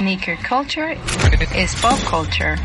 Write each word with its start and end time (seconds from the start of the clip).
Sneaker 0.00 0.38
culture 0.48 0.96
is 1.54 1.74
pop 1.82 1.98
culture. 2.10 2.56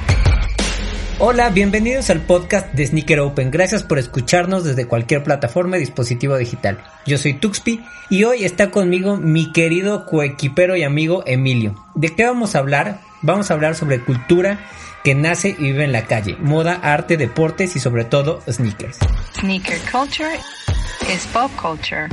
Hola, 1.19 1.49
bienvenidos 1.49 2.09
al 2.09 2.21
podcast 2.21 2.73
de 2.73 2.87
Sneaker 2.87 3.19
Open. 3.19 3.51
Gracias 3.51 3.83
por 3.83 3.99
escucharnos 3.99 4.63
desde 4.63 4.87
cualquier 4.87 5.21
plataforma 5.21 5.75
y 5.75 5.81
dispositivo 5.81 6.37
digital. 6.37 6.81
Yo 7.05 7.17
soy 7.17 7.33
Tuxpi 7.33 7.81
y 8.09 8.23
hoy 8.23 8.45
está 8.45 8.71
conmigo 8.71 9.17
mi 9.17 9.51
querido 9.51 10.05
coequipero 10.05 10.77
y 10.77 10.83
amigo 10.83 11.23
Emilio. 11.25 11.75
¿De 11.93 12.15
qué 12.15 12.23
vamos 12.23 12.55
a 12.55 12.59
hablar? 12.59 13.01
Vamos 13.21 13.51
a 13.51 13.55
hablar 13.55 13.75
sobre 13.75 13.99
cultura 13.99 14.57
que 15.03 15.13
nace 15.13 15.57
y 15.59 15.63
vive 15.63 15.83
en 15.83 15.91
la 15.91 16.05
calle, 16.05 16.37
moda, 16.39 16.79
arte, 16.81 17.17
deportes 17.17 17.75
y 17.75 17.81
sobre 17.81 18.05
todo 18.05 18.39
sneakers. 18.49 18.97
Sneaker 19.41 19.79
culture 19.91 20.39
is 21.13 21.27
pop 21.33 21.51
culture. 21.61 22.07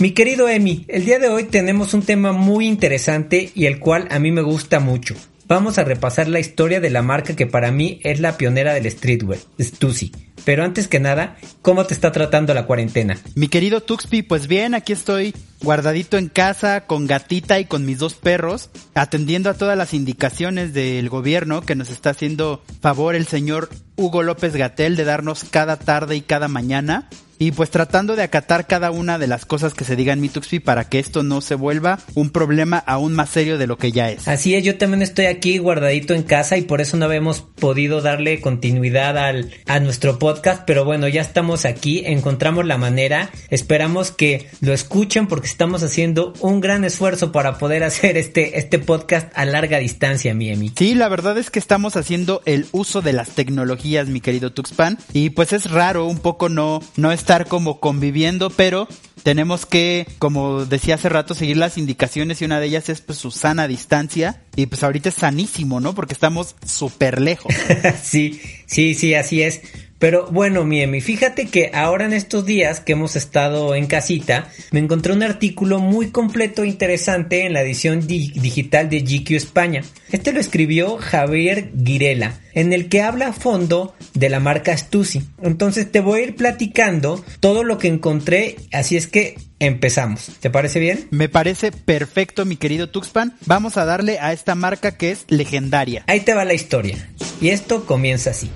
Mi 0.00 0.10
querido 0.10 0.48
Emi, 0.48 0.84
el 0.88 1.04
día 1.04 1.20
de 1.20 1.28
hoy 1.28 1.44
tenemos 1.44 1.94
un 1.94 2.02
tema 2.02 2.32
muy 2.32 2.66
interesante 2.66 3.52
y 3.54 3.66
el 3.66 3.78
cual 3.78 4.08
a 4.10 4.18
mí 4.18 4.32
me 4.32 4.42
gusta 4.42 4.80
mucho. 4.80 5.14
Vamos 5.46 5.78
a 5.78 5.84
repasar 5.84 6.26
la 6.26 6.40
historia 6.40 6.80
de 6.80 6.90
la 6.90 7.02
marca 7.02 7.36
que 7.36 7.46
para 7.46 7.70
mí 7.70 8.00
es 8.02 8.18
la 8.18 8.36
pionera 8.36 8.74
del 8.74 8.90
streetwear, 8.90 9.38
Stussy. 9.60 10.10
Pero 10.44 10.64
antes 10.64 10.88
que 10.88 11.00
nada, 11.00 11.36
¿cómo 11.62 11.84
te 11.84 11.94
está 11.94 12.12
tratando 12.12 12.54
la 12.54 12.66
cuarentena? 12.66 13.18
Mi 13.34 13.48
querido 13.48 13.82
Tuxpi, 13.82 14.22
pues 14.22 14.48
bien, 14.48 14.74
aquí 14.74 14.92
estoy 14.92 15.34
guardadito 15.62 16.18
en 16.18 16.28
casa 16.28 16.86
con 16.86 17.06
gatita 17.06 17.60
y 17.60 17.64
con 17.64 17.86
mis 17.86 17.98
dos 17.98 18.14
perros, 18.14 18.70
atendiendo 18.94 19.48
a 19.48 19.54
todas 19.54 19.78
las 19.78 19.94
indicaciones 19.94 20.74
del 20.74 21.08
gobierno 21.08 21.62
que 21.62 21.76
nos 21.76 21.90
está 21.90 22.10
haciendo 22.10 22.62
favor 22.80 23.14
el 23.14 23.26
señor 23.26 23.70
Hugo 23.96 24.22
López 24.22 24.56
Gatel 24.56 24.96
de 24.96 25.04
darnos 25.04 25.44
cada 25.44 25.78
tarde 25.78 26.16
y 26.16 26.20
cada 26.20 26.48
mañana 26.48 27.08
y 27.38 27.52
pues 27.52 27.70
tratando 27.70 28.16
de 28.16 28.22
acatar 28.22 28.66
cada 28.66 28.90
una 28.90 29.18
de 29.18 29.26
las 29.26 29.46
cosas 29.46 29.74
que 29.74 29.84
se 29.84 29.96
digan 29.96 30.20
mi 30.20 30.28
Tuxpi 30.28 30.60
para 30.60 30.88
que 30.88 30.98
esto 30.98 31.22
no 31.22 31.40
se 31.40 31.54
vuelva 31.54 31.98
un 32.14 32.30
problema 32.30 32.78
aún 32.78 33.14
más 33.14 33.30
serio 33.30 33.58
de 33.58 33.66
lo 33.66 33.78
que 33.78 33.92
ya 33.92 34.10
es. 34.10 34.28
Así 34.28 34.54
es, 34.54 34.64
yo 34.64 34.76
también 34.76 35.02
estoy 35.02 35.26
aquí 35.26 35.58
guardadito 35.58 36.14
en 36.14 36.22
casa 36.22 36.56
y 36.56 36.62
por 36.62 36.80
eso 36.80 36.96
no 36.96 37.06
habíamos 37.06 37.40
podido 37.40 38.00
darle 38.00 38.40
continuidad 38.40 39.18
al, 39.18 39.50
a 39.66 39.80
nuestro 39.80 40.18
podcast, 40.18 40.62
pero 40.66 40.84
bueno, 40.84 41.08
ya 41.08 41.20
estamos 41.20 41.64
aquí, 41.64 42.02
encontramos 42.04 42.66
la 42.66 42.78
manera, 42.78 43.30
esperamos 43.50 44.10
que 44.10 44.48
lo 44.60 44.72
escuchen 44.72 45.26
porque 45.26 45.46
estamos 45.46 45.82
haciendo 45.82 46.32
un 46.40 46.60
gran 46.60 46.84
esfuerzo 46.84 47.32
para 47.32 47.58
poder 47.58 47.84
hacer 47.84 48.16
este, 48.16 48.58
este 48.58 48.78
podcast 48.78 49.30
a 49.34 49.44
larga 49.44 49.78
distancia, 49.78 50.34
mi 50.34 50.50
Emi. 50.50 50.72
Sí, 50.76 50.94
la 50.94 51.08
verdad 51.08 51.38
es 51.38 51.50
que 51.50 51.58
estamos 51.58 51.96
haciendo 51.96 52.42
el 52.46 52.66
uso 52.72 53.02
de 53.02 53.12
las 53.12 53.30
tecnologías, 53.30 54.08
mi 54.08 54.20
querido 54.20 54.52
Tuxpan, 54.52 54.98
y 55.12 55.30
pues 55.30 55.52
es 55.52 55.70
raro 55.70 56.06
un 56.06 56.18
poco 56.18 56.48
no, 56.48 56.80
no 56.96 57.12
estar 57.24 57.46
como 57.48 57.80
conviviendo, 57.80 58.50
pero 58.50 58.86
tenemos 59.22 59.64
que, 59.64 60.06
como 60.18 60.66
decía 60.66 60.96
hace 60.96 61.08
rato, 61.08 61.34
seguir 61.34 61.56
las 61.56 61.78
indicaciones 61.78 62.42
y 62.42 62.44
una 62.44 62.60
de 62.60 62.66
ellas 62.66 62.90
es 62.90 63.00
pues 63.00 63.16
su 63.16 63.30
sana 63.30 63.66
distancia 63.66 64.42
y 64.56 64.66
pues 64.66 64.82
ahorita 64.82 65.08
es 65.08 65.14
sanísimo, 65.14 65.80
¿no? 65.80 65.94
Porque 65.94 66.12
estamos 66.12 66.54
súper 66.66 67.22
lejos. 67.22 67.54
sí, 68.02 68.42
sí, 68.66 68.92
sí, 68.92 69.14
así 69.14 69.40
es. 69.40 69.62
Pero 70.04 70.26
bueno, 70.30 70.66
Miemi, 70.66 71.00
fíjate 71.00 71.46
que 71.46 71.70
ahora 71.72 72.04
en 72.04 72.12
estos 72.12 72.44
días 72.44 72.80
que 72.80 72.92
hemos 72.92 73.16
estado 73.16 73.74
en 73.74 73.86
casita, 73.86 74.50
me 74.70 74.80
encontré 74.80 75.14
un 75.14 75.22
artículo 75.22 75.78
muy 75.78 76.10
completo 76.10 76.62
e 76.62 76.68
interesante 76.68 77.46
en 77.46 77.54
la 77.54 77.62
edición 77.62 78.06
digital 78.06 78.90
de 78.90 79.00
GQ 79.00 79.30
España. 79.30 79.80
Este 80.12 80.34
lo 80.34 80.40
escribió 80.40 80.98
Javier 80.98 81.70
Guirela, 81.72 82.38
en 82.52 82.74
el 82.74 82.90
que 82.90 83.00
habla 83.00 83.28
a 83.28 83.32
fondo 83.32 83.94
de 84.12 84.28
la 84.28 84.40
marca 84.40 84.76
Stussy. 84.76 85.22
Entonces 85.42 85.90
te 85.90 86.00
voy 86.00 86.20
a 86.20 86.24
ir 86.24 86.36
platicando 86.36 87.24
todo 87.40 87.64
lo 87.64 87.78
que 87.78 87.88
encontré, 87.88 88.56
así 88.72 88.98
es 88.98 89.06
que 89.06 89.38
empezamos. 89.58 90.32
¿Te 90.38 90.50
parece 90.50 90.80
bien? 90.80 91.08
Me 91.12 91.30
parece 91.30 91.72
perfecto, 91.72 92.44
mi 92.44 92.56
querido 92.56 92.90
Tuxpan. 92.90 93.38
Vamos 93.46 93.78
a 93.78 93.86
darle 93.86 94.18
a 94.18 94.34
esta 94.34 94.54
marca 94.54 94.98
que 94.98 95.12
es 95.12 95.24
legendaria. 95.28 96.04
Ahí 96.08 96.20
te 96.20 96.34
va 96.34 96.44
la 96.44 96.52
historia. 96.52 97.08
Y 97.40 97.48
esto 97.48 97.86
comienza 97.86 98.28
así. 98.28 98.50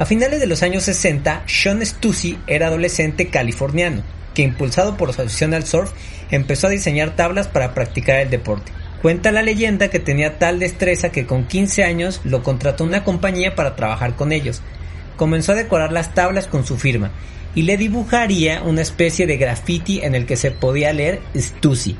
A 0.00 0.06
finales 0.06 0.40
de 0.40 0.46
los 0.46 0.62
años 0.62 0.84
60, 0.84 1.42
Sean 1.46 1.84
Stussy 1.84 2.38
era 2.46 2.68
adolescente 2.68 3.28
californiano, 3.28 4.02
que 4.32 4.40
impulsado 4.40 4.96
por 4.96 5.12
su 5.12 5.20
afición 5.20 5.52
al 5.52 5.66
surf, 5.66 5.92
empezó 6.30 6.68
a 6.68 6.70
diseñar 6.70 7.16
tablas 7.16 7.48
para 7.48 7.74
practicar 7.74 8.18
el 8.18 8.30
deporte. 8.30 8.72
Cuenta 9.02 9.30
la 9.30 9.42
leyenda 9.42 9.88
que 9.88 9.98
tenía 9.98 10.38
tal 10.38 10.58
destreza 10.58 11.12
que 11.12 11.26
con 11.26 11.46
15 11.46 11.84
años 11.84 12.22
lo 12.24 12.42
contrató 12.42 12.84
una 12.84 13.04
compañía 13.04 13.54
para 13.54 13.76
trabajar 13.76 14.16
con 14.16 14.32
ellos. 14.32 14.62
Comenzó 15.18 15.52
a 15.52 15.56
decorar 15.56 15.92
las 15.92 16.14
tablas 16.14 16.46
con 16.46 16.64
su 16.64 16.78
firma 16.78 17.10
y 17.54 17.64
le 17.64 17.76
dibujaría 17.76 18.62
una 18.62 18.80
especie 18.80 19.26
de 19.26 19.36
graffiti 19.36 20.00
en 20.00 20.14
el 20.14 20.24
que 20.24 20.38
se 20.38 20.50
podía 20.50 20.94
leer 20.94 21.20
Stussy. 21.36 21.98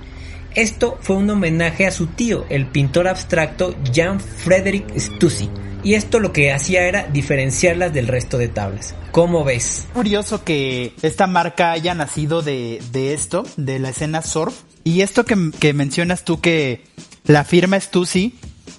Esto 0.54 0.96
fue 1.02 1.16
un 1.16 1.28
homenaje 1.28 1.86
a 1.86 1.90
su 1.90 2.06
tío, 2.06 2.46
el 2.48 2.64
pintor 2.64 3.08
abstracto 3.08 3.76
Jean 3.92 4.20
Frederick 4.20 4.86
Stussy 4.98 5.50
y 5.82 5.94
esto 5.94 6.20
lo 6.20 6.32
que 6.32 6.52
hacía 6.52 6.82
era 6.86 7.06
diferenciarlas 7.06 7.92
del 7.92 8.06
resto 8.06 8.38
de 8.38 8.48
tablas. 8.48 8.94
¿Cómo 9.12 9.44
ves? 9.44 9.86
Curioso 9.92 10.44
que 10.44 10.94
esta 11.02 11.26
marca 11.26 11.72
haya 11.72 11.94
nacido 11.94 12.42
de, 12.42 12.80
esto, 12.92 13.44
de 13.56 13.78
la 13.78 13.90
escena 13.90 14.22
surf. 14.22 14.54
Y 14.84 15.02
esto 15.02 15.24
que, 15.24 15.72
mencionas 15.72 16.24
tú 16.24 16.40
que 16.40 16.84
la 17.24 17.44
firma 17.44 17.78
Stussy 17.78 18.34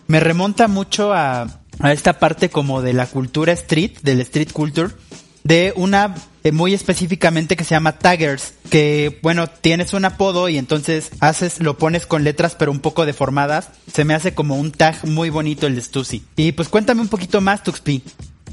me 0.08 0.20
remonta 0.20 0.68
mucho 0.68 1.14
a, 1.14 1.62
a 1.80 1.94
esta 1.94 2.20
parte 2.20 2.50
como 2.50 2.82
de 2.82 2.94
la 2.94 3.08
cultura 3.08 3.54
street, 3.54 4.00
del 4.02 4.22
street 4.22 4.52
culture, 4.52 4.90
de 5.44 5.74
una 5.76 6.16
eh, 6.44 6.52
muy 6.52 6.74
específicamente 6.74 7.56
que 7.56 7.64
se 7.64 7.72
llama 7.72 8.00
Taggers, 8.00 8.54
que 8.70 9.20
bueno, 9.22 9.48
tienes 9.48 9.94
un 9.94 10.06
apodo 10.06 10.50
y 10.50 10.58
entonces 10.58 11.12
haces, 11.20 11.60
lo 11.60 11.78
pones 11.78 12.06
con 12.06 12.24
letras 12.24 12.56
pero 12.56 12.72
un 12.72 12.80
poco 12.80 13.06
deformadas. 13.06 13.70
Se 13.92 14.06
me 14.06 14.14
hace 14.14 14.34
como 14.34 14.56
un 14.56 14.72
tag 14.72 15.06
muy 15.06 15.30
bonito 15.30 15.68
el 15.68 15.76
de 15.76 15.82
Stussy. 15.82 16.24
Y 16.36 16.52
pues 16.54 16.70
cuéntame 16.70 17.02
un 17.02 17.10
poquito 17.10 17.42
más, 17.42 17.64
Tuxpi. 17.64 18.04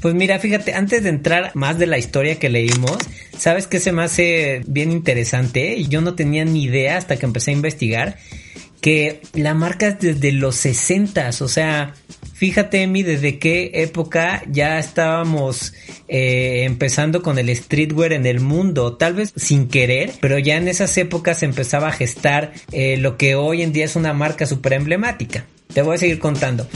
Pues 0.01 0.15
mira, 0.15 0.39
fíjate, 0.39 0.73
antes 0.73 1.03
de 1.03 1.09
entrar 1.09 1.51
más 1.55 1.77
de 1.77 1.85
la 1.85 1.97
historia 1.97 2.39
que 2.39 2.47
leímos, 2.49 2.97
¿sabes 3.37 3.67
qué 3.67 3.81
se 3.81 3.91
me 3.91 4.03
hace 4.03 4.61
bien 4.65 4.91
interesante? 4.91 5.83
Yo 5.85 5.99
no 5.99 6.15
tenía 6.15 6.45
ni 6.45 6.63
idea 6.63 6.97
hasta 6.97 7.17
que 7.17 7.25
empecé 7.25 7.51
a 7.51 7.55
investigar 7.55 8.17
que 8.81 9.21
la 9.33 9.53
marca 9.53 9.87
es 9.87 9.99
desde 9.99 10.31
los 10.31 10.55
60, 10.55 11.29
o 11.41 11.47
sea, 11.47 11.93
fíjate 12.33 12.83
Emi 12.83 13.03
desde 13.03 13.39
qué 13.39 13.71
época 13.73 14.43
ya 14.49 14.79
estábamos 14.79 15.73
eh, 16.07 16.63
empezando 16.63 17.21
con 17.21 17.37
el 17.37 17.53
streetwear 17.55 18.13
en 18.13 18.25
el 18.25 18.39
mundo, 18.39 18.95
tal 18.95 19.15
vez 19.15 19.33
sin 19.35 19.67
querer, 19.67 20.13
pero 20.21 20.39
ya 20.39 20.55
en 20.55 20.67
esas 20.67 20.97
épocas 20.97 21.43
empezaba 21.43 21.89
a 21.89 21.91
gestar 21.91 22.53
eh, 22.71 22.97
lo 22.97 23.17
que 23.17 23.35
hoy 23.35 23.61
en 23.61 23.73
día 23.73 23.85
es 23.85 23.95
una 23.95 24.13
marca 24.13 24.45
súper 24.45 24.73
emblemática. 24.73 25.45
Te 25.73 25.81
voy 25.81 25.95
a 25.95 25.99
seguir 25.99 26.19
contando. 26.19 26.67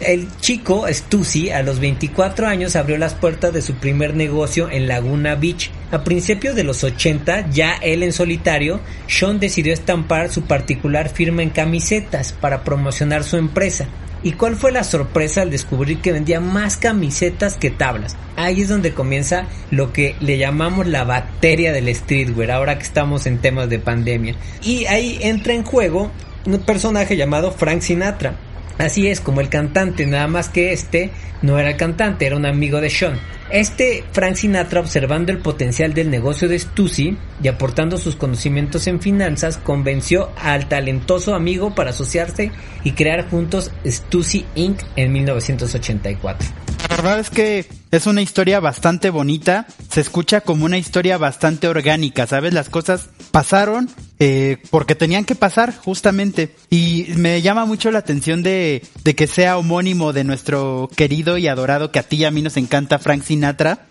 El 0.00 0.28
chico 0.40 0.86
Stussy 0.90 1.50
a 1.50 1.62
los 1.62 1.80
24 1.80 2.46
años 2.46 2.76
abrió 2.76 2.98
las 2.98 3.14
puertas 3.14 3.52
de 3.52 3.62
su 3.62 3.74
primer 3.74 4.14
negocio 4.14 4.70
en 4.70 4.88
Laguna 4.88 5.36
Beach. 5.36 5.70
A 5.92 6.02
principios 6.02 6.56
de 6.56 6.64
los 6.64 6.82
80, 6.82 7.50
ya 7.50 7.74
él 7.74 8.02
en 8.02 8.12
solitario, 8.12 8.80
Sean 9.06 9.38
decidió 9.38 9.72
estampar 9.72 10.32
su 10.32 10.42
particular 10.42 11.08
firma 11.08 11.44
en 11.44 11.50
camisetas 11.50 12.32
para 12.32 12.64
promocionar 12.64 13.22
su 13.22 13.36
empresa. 13.36 13.86
¿Y 14.24 14.32
cuál 14.32 14.56
fue 14.56 14.72
la 14.72 14.82
sorpresa 14.82 15.42
al 15.42 15.50
descubrir 15.50 15.98
que 16.00 16.10
vendía 16.10 16.40
más 16.40 16.76
camisetas 16.76 17.54
que 17.54 17.70
tablas? 17.70 18.16
Ahí 18.34 18.62
es 18.62 18.68
donde 18.68 18.94
comienza 18.94 19.46
lo 19.70 19.92
que 19.92 20.16
le 20.18 20.38
llamamos 20.38 20.88
la 20.88 21.04
bacteria 21.04 21.72
del 21.72 21.94
streetwear, 21.94 22.50
ahora 22.50 22.76
que 22.76 22.84
estamos 22.84 23.26
en 23.26 23.38
temas 23.38 23.68
de 23.68 23.78
pandemia. 23.78 24.34
Y 24.64 24.86
ahí 24.86 25.18
entra 25.20 25.54
en 25.54 25.62
juego 25.62 26.10
un 26.44 26.58
personaje 26.60 27.16
llamado 27.16 27.52
Frank 27.52 27.82
Sinatra 27.82 28.34
Así 28.78 29.08
es 29.08 29.20
como 29.20 29.40
el 29.40 29.48
cantante, 29.48 30.06
nada 30.06 30.26
más 30.26 30.48
que 30.48 30.72
este 30.72 31.10
no 31.42 31.58
era 31.58 31.70
el 31.70 31.76
cantante, 31.76 32.26
era 32.26 32.36
un 32.36 32.46
amigo 32.46 32.80
de 32.80 32.90
Sean. 32.90 33.18
Este 33.50 34.04
Frank 34.12 34.34
Sinatra, 34.34 34.80
observando 34.80 35.32
el 35.32 35.38
potencial 35.38 35.94
del 35.94 36.10
negocio 36.10 36.48
de 36.48 36.58
Stussy 36.58 37.16
y 37.42 37.48
aportando 37.48 37.96
sus 37.96 38.16
conocimientos 38.16 38.86
en 38.86 39.00
finanzas, 39.00 39.56
convenció 39.56 40.30
al 40.36 40.68
talentoso 40.68 41.34
amigo 41.34 41.74
para 41.74 41.90
asociarse 41.90 42.50
y 42.84 42.92
crear 42.92 43.28
juntos 43.30 43.70
Stussy 43.86 44.44
Inc. 44.56 44.80
en 44.96 45.12
1984. 45.12 46.75
La 46.96 47.02
verdad 47.02 47.20
es 47.20 47.28
que 47.28 47.66
es 47.90 48.06
una 48.06 48.22
historia 48.22 48.58
bastante 48.58 49.10
bonita, 49.10 49.66
se 49.90 50.00
escucha 50.00 50.40
como 50.40 50.64
una 50.64 50.78
historia 50.78 51.18
bastante 51.18 51.68
orgánica, 51.68 52.26
¿sabes? 52.26 52.54
Las 52.54 52.70
cosas 52.70 53.10
pasaron 53.30 53.90
eh, 54.18 54.56
porque 54.70 54.94
tenían 54.94 55.26
que 55.26 55.34
pasar 55.34 55.76
justamente. 55.76 56.56
Y 56.70 57.08
me 57.16 57.42
llama 57.42 57.66
mucho 57.66 57.90
la 57.90 57.98
atención 57.98 58.42
de, 58.42 58.82
que 59.14 59.26
sea 59.26 59.58
homónimo 59.58 60.14
de 60.14 60.24
nuestro 60.24 60.88
querido 60.96 61.36
y 61.36 61.48
adorado 61.48 61.92
que 61.92 61.98
a 61.98 62.02
ti 62.02 62.16
y 62.16 62.24
a 62.24 62.30
mí 62.30 62.40
nos 62.40 62.56
encanta 62.56 62.98
Frank 62.98 63.24
Sinatra. 63.24 63.88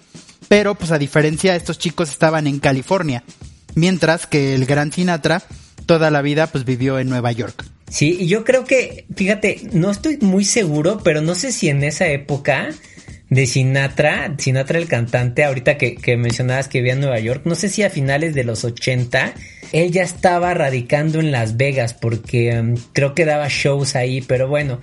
Pero 0.48 0.74
pues 0.74 0.92
a 0.92 0.98
diferencia 0.98 1.56
estos 1.56 1.78
chicos 1.78 2.10
estaban 2.10 2.48
en 2.48 2.58
California. 2.58 3.24
Mientras 3.76 4.26
que 4.26 4.56
el 4.56 4.66
gran 4.66 4.92
Sinatra 4.92 5.44
toda 5.86 6.10
la 6.10 6.24
vida 6.24 6.48
pues 6.48 6.66
vivió 6.66 6.98
en 6.98 7.10
Nueva 7.10 7.32
York. 7.32 7.66
Sí, 7.88 8.18
y 8.20 8.28
yo 8.28 8.44
creo 8.44 8.66
que, 8.66 9.06
fíjate, 9.16 9.62
no 9.74 9.92
estoy 9.92 10.18
muy 10.18 10.44
seguro, 10.44 11.02
pero 11.04 11.22
no 11.22 11.36
sé 11.36 11.52
si 11.52 11.70
en 11.70 11.84
esa 11.84 12.08
época 12.08 12.70
de 13.30 13.48
Sinatra, 13.48 14.36
Sinatra 14.38 14.78
el 14.78 14.88
cantante, 14.88 15.44
ahorita 15.44 15.78
que, 15.78 15.96
que 15.96 16.18
mencionabas 16.18 16.68
que 16.68 16.80
vivía 16.80 16.94
en 16.94 17.02
Nueva 17.02 17.20
York, 17.20 17.42
no 17.46 17.56
sé 17.56 17.70
si 17.70 17.84
a 17.84 17.90
finales 17.90 18.36
de 18.36 18.44
los 18.44 18.64
80, 18.64 19.34
él 19.72 19.92
ya 19.92 20.04
estaba 20.04 20.54
radicando 20.54 21.20
en 21.20 21.32
Las 21.32 21.58
Vegas 21.58 21.94
porque 21.94 22.58
um, 22.60 22.76
creo 22.94 23.16
que 23.16 23.26
daba 23.26 23.48
shows 23.50 23.96
ahí, 23.96 24.22
pero 24.22 24.48
bueno, 24.48 24.80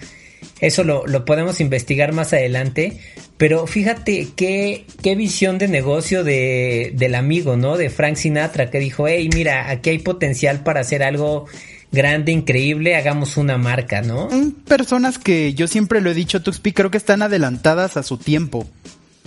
eso 0.60 0.84
lo, 0.84 1.06
lo 1.06 1.24
podemos 1.24 1.60
investigar 1.60 2.12
más 2.12 2.32
adelante. 2.32 2.98
Pero 3.36 3.66
fíjate 3.66 4.28
qué, 4.36 4.84
qué 5.02 5.16
visión 5.16 5.58
de 5.58 5.66
negocio 5.66 6.22
de, 6.22 6.92
del 6.94 7.16
amigo, 7.16 7.56
¿no? 7.56 7.76
De 7.76 7.90
Frank 7.90 8.14
Sinatra, 8.16 8.70
que 8.70 8.78
dijo, 8.78 9.08
hey, 9.08 9.28
mira, 9.34 9.70
aquí 9.70 9.90
hay 9.90 9.98
potencial 9.98 10.62
para 10.62 10.80
hacer 10.80 11.02
algo 11.02 11.46
grande, 11.92 12.32
increíble, 12.32 12.96
hagamos 12.96 13.36
una 13.36 13.58
marca, 13.58 14.02
¿no? 14.02 14.30
Son 14.30 14.52
personas 14.52 15.18
que 15.18 15.54
yo 15.54 15.68
siempre 15.68 16.00
lo 16.00 16.10
he 16.10 16.14
dicho, 16.14 16.42
Tuxpi, 16.42 16.72
creo 16.72 16.90
que 16.90 16.96
están 16.96 17.22
adelantadas 17.22 17.96
a 17.96 18.02
su 18.02 18.16
tiempo. 18.16 18.66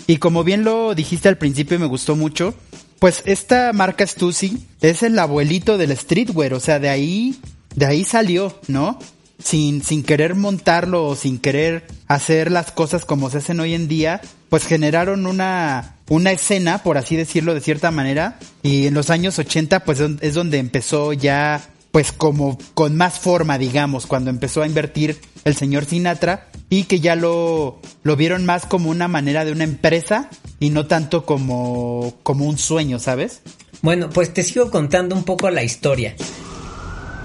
Y 0.08 0.18
como 0.18 0.44
bien 0.44 0.64
lo 0.64 0.94
dijiste 0.96 1.30
al 1.30 1.38
principio 1.38 1.78
y 1.78 1.80
me 1.80 1.86
gustó 1.86 2.16
mucho, 2.16 2.56
pues 3.00 3.22
esta 3.26 3.72
marca 3.72 4.06
Stussy 4.06 4.66
es 4.82 5.04
el 5.04 5.18
abuelito 5.20 5.78
del 5.78 5.96
streetwear, 5.96 6.54
o 6.54 6.60
sea, 6.60 6.80
de 6.80 6.90
ahí, 6.90 7.40
de 7.76 7.86
ahí 7.86 8.04
salió, 8.04 8.60
¿no? 8.68 9.00
Sin, 9.38 9.84
sin 9.84 10.04
querer 10.04 10.34
montarlo 10.34 11.06
o 11.06 11.16
sin 11.16 11.38
querer 11.40 11.86
hacer 12.08 12.52
las 12.52 12.72
cosas 12.72 13.06
como 13.06 13.30
se 13.30 13.40
hacen 13.40 13.60
hoy 13.60 13.74
en 13.74 13.88
día, 13.88 14.22
pues 14.50 14.66
generaron 14.66 15.28
una, 15.28 15.98
una 16.08 16.32
escena, 16.32 16.84
por 16.84 16.98
así 16.98 17.16
decirlo 17.16 17.54
de 17.54 17.62
cierta 17.62 17.92
manera, 17.92 18.40
y 18.64 18.88
en 18.88 18.94
los 18.94 19.10
años 19.10 19.38
80 19.38 19.84
pues 19.84 20.00
es 20.00 20.34
donde 20.34 20.60
empezó 20.60 21.14
ya 21.14 21.70
pues 21.96 22.12
como 22.12 22.58
con 22.74 22.98
más 22.98 23.20
forma, 23.20 23.58
digamos, 23.58 24.06
cuando 24.06 24.30
empezó 24.30 24.62
a 24.62 24.68
invertir 24.68 25.18
el 25.46 25.56
señor 25.56 25.86
Sinatra 25.86 26.50
y 26.70 26.84
que 26.84 27.00
ya 27.00 27.16
lo, 27.16 27.80
lo 28.04 28.16
vieron 28.18 28.46
más 28.46 28.66
como 28.66 28.90
una 28.90 29.08
manera 29.08 29.46
de 29.46 29.54
una 29.54 29.64
empresa 29.64 30.30
y 30.60 30.72
no 30.72 30.88
tanto 30.88 31.26
como, 31.26 32.16
como 32.22 32.48
un 32.48 32.58
sueño, 32.58 33.00
¿sabes? 33.00 33.44
Bueno, 33.82 34.10
pues 34.10 34.34
te 34.34 34.44
sigo 34.44 34.70
contando 34.72 35.16
un 35.16 35.24
poco 35.24 35.50
la 35.50 35.64
historia. 35.64 36.18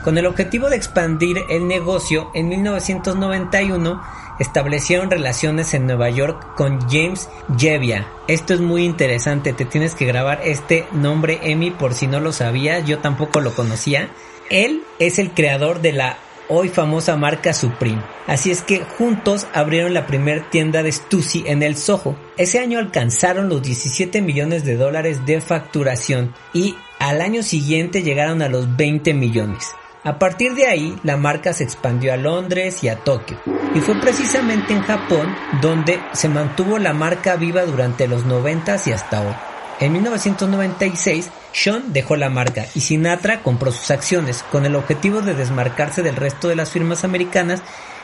Con 0.05 0.19
el 0.19 0.27
objetivo 0.27 0.71
de 0.71 0.77
expandir 0.77 1.39
el 1.51 1.67
negocio, 1.67 2.31
en 2.33 2.49
1991 2.51 4.01
establecieron 4.39 5.11
relaciones 5.11 5.75
en 5.75 5.87
Nueva 5.87 6.11
York 6.11 6.55
con 6.55 6.89
James 6.89 7.29
Jevia. 7.59 8.07
Esto 8.29 8.55
es 8.55 8.61
muy 8.61 8.85
interesante, 8.85 9.53
te 9.53 9.65
tienes 9.65 9.97
que 9.97 10.07
grabar 10.07 10.43
este 10.45 10.87
nombre 10.93 11.41
Emi 11.43 11.73
por 11.73 11.93
si 11.93 12.07
no 12.07 12.21
lo 12.21 12.33
sabías, 12.33 12.87
yo 12.87 13.01
tampoco 13.01 13.41
lo 13.41 13.53
conocía. 13.53 14.11
Él 14.51 14.83
es 14.99 15.19
el 15.21 15.31
creador 15.31 15.81
de 15.81 15.93
la 15.93 16.19
hoy 16.49 16.69
famosa 16.69 17.17
marca 17.17 17.53
Supreme. 17.53 18.03
Así 18.27 18.51
es 18.51 18.63
que 18.63 18.81
juntos 18.81 19.47
abrieron 19.55 19.95
la 19.95 20.09
primera 20.09 20.51
tienda 20.51 20.83
de 20.83 20.91
Stussy 20.91 21.45
en 21.47 21.63
el 21.63 21.77
Soho. 21.77 22.17
Ese 22.37 22.59
año 22.59 22.81
alcanzaron 22.81 23.49
los 23.49 23.63
17 23.63 24.21
millones 24.21 24.65
de 24.65 24.77
dólares 24.77 25.25
de 25.25 25.41
facturación 25.41 26.35
y 26.53 26.75
al 26.99 27.21
año 27.21 27.45
siguiente 27.45 28.03
llegaron 28.03 28.43
a 28.43 28.49
los 28.49 28.77
20 28.77 29.15
millones. 29.15 29.69
A 30.03 30.19
partir 30.19 30.55
de 30.55 30.67
ahí, 30.67 30.97
la 31.05 31.17
marca 31.17 31.53
se 31.53 31.63
expandió 31.63 32.13
a 32.13 32.17
Londres 32.17 32.83
y 32.83 32.89
a 32.89 32.97
Tokio, 32.97 33.39
y 33.75 33.81
fue 33.81 34.01
precisamente 34.01 34.73
en 34.73 34.81
Japón 34.81 35.37
donde 35.61 36.01
se 36.13 36.31
mantuvo 36.31 36.79
la 36.79 36.95
marca 36.95 37.37
viva 37.37 37.67
durante 37.67 38.09
los 38.09 38.25
90 38.25 38.77
y 38.87 38.93
hasta 38.93 39.21
hoy. 39.21 39.50
En 39.81 39.95
1996, 39.95 41.31
Sean 41.53 41.95
dejó 41.95 42.15
la 42.15 42.29
marca 42.29 42.67
y 42.75 42.81
Sinatra 42.81 43.43
compró 43.43 43.73
sus 43.73 43.91
acciones 43.91 44.45
con 44.53 44.67
el 44.67 44.77
objetivo 44.77 45.23
de 45.23 45.35
desmarcarse 45.35 46.03
del 46.03 46.17
resto 46.17 46.49
de 46.49 46.57
las 46.57 46.71
firmas 46.71 47.03
americanas 47.03 47.63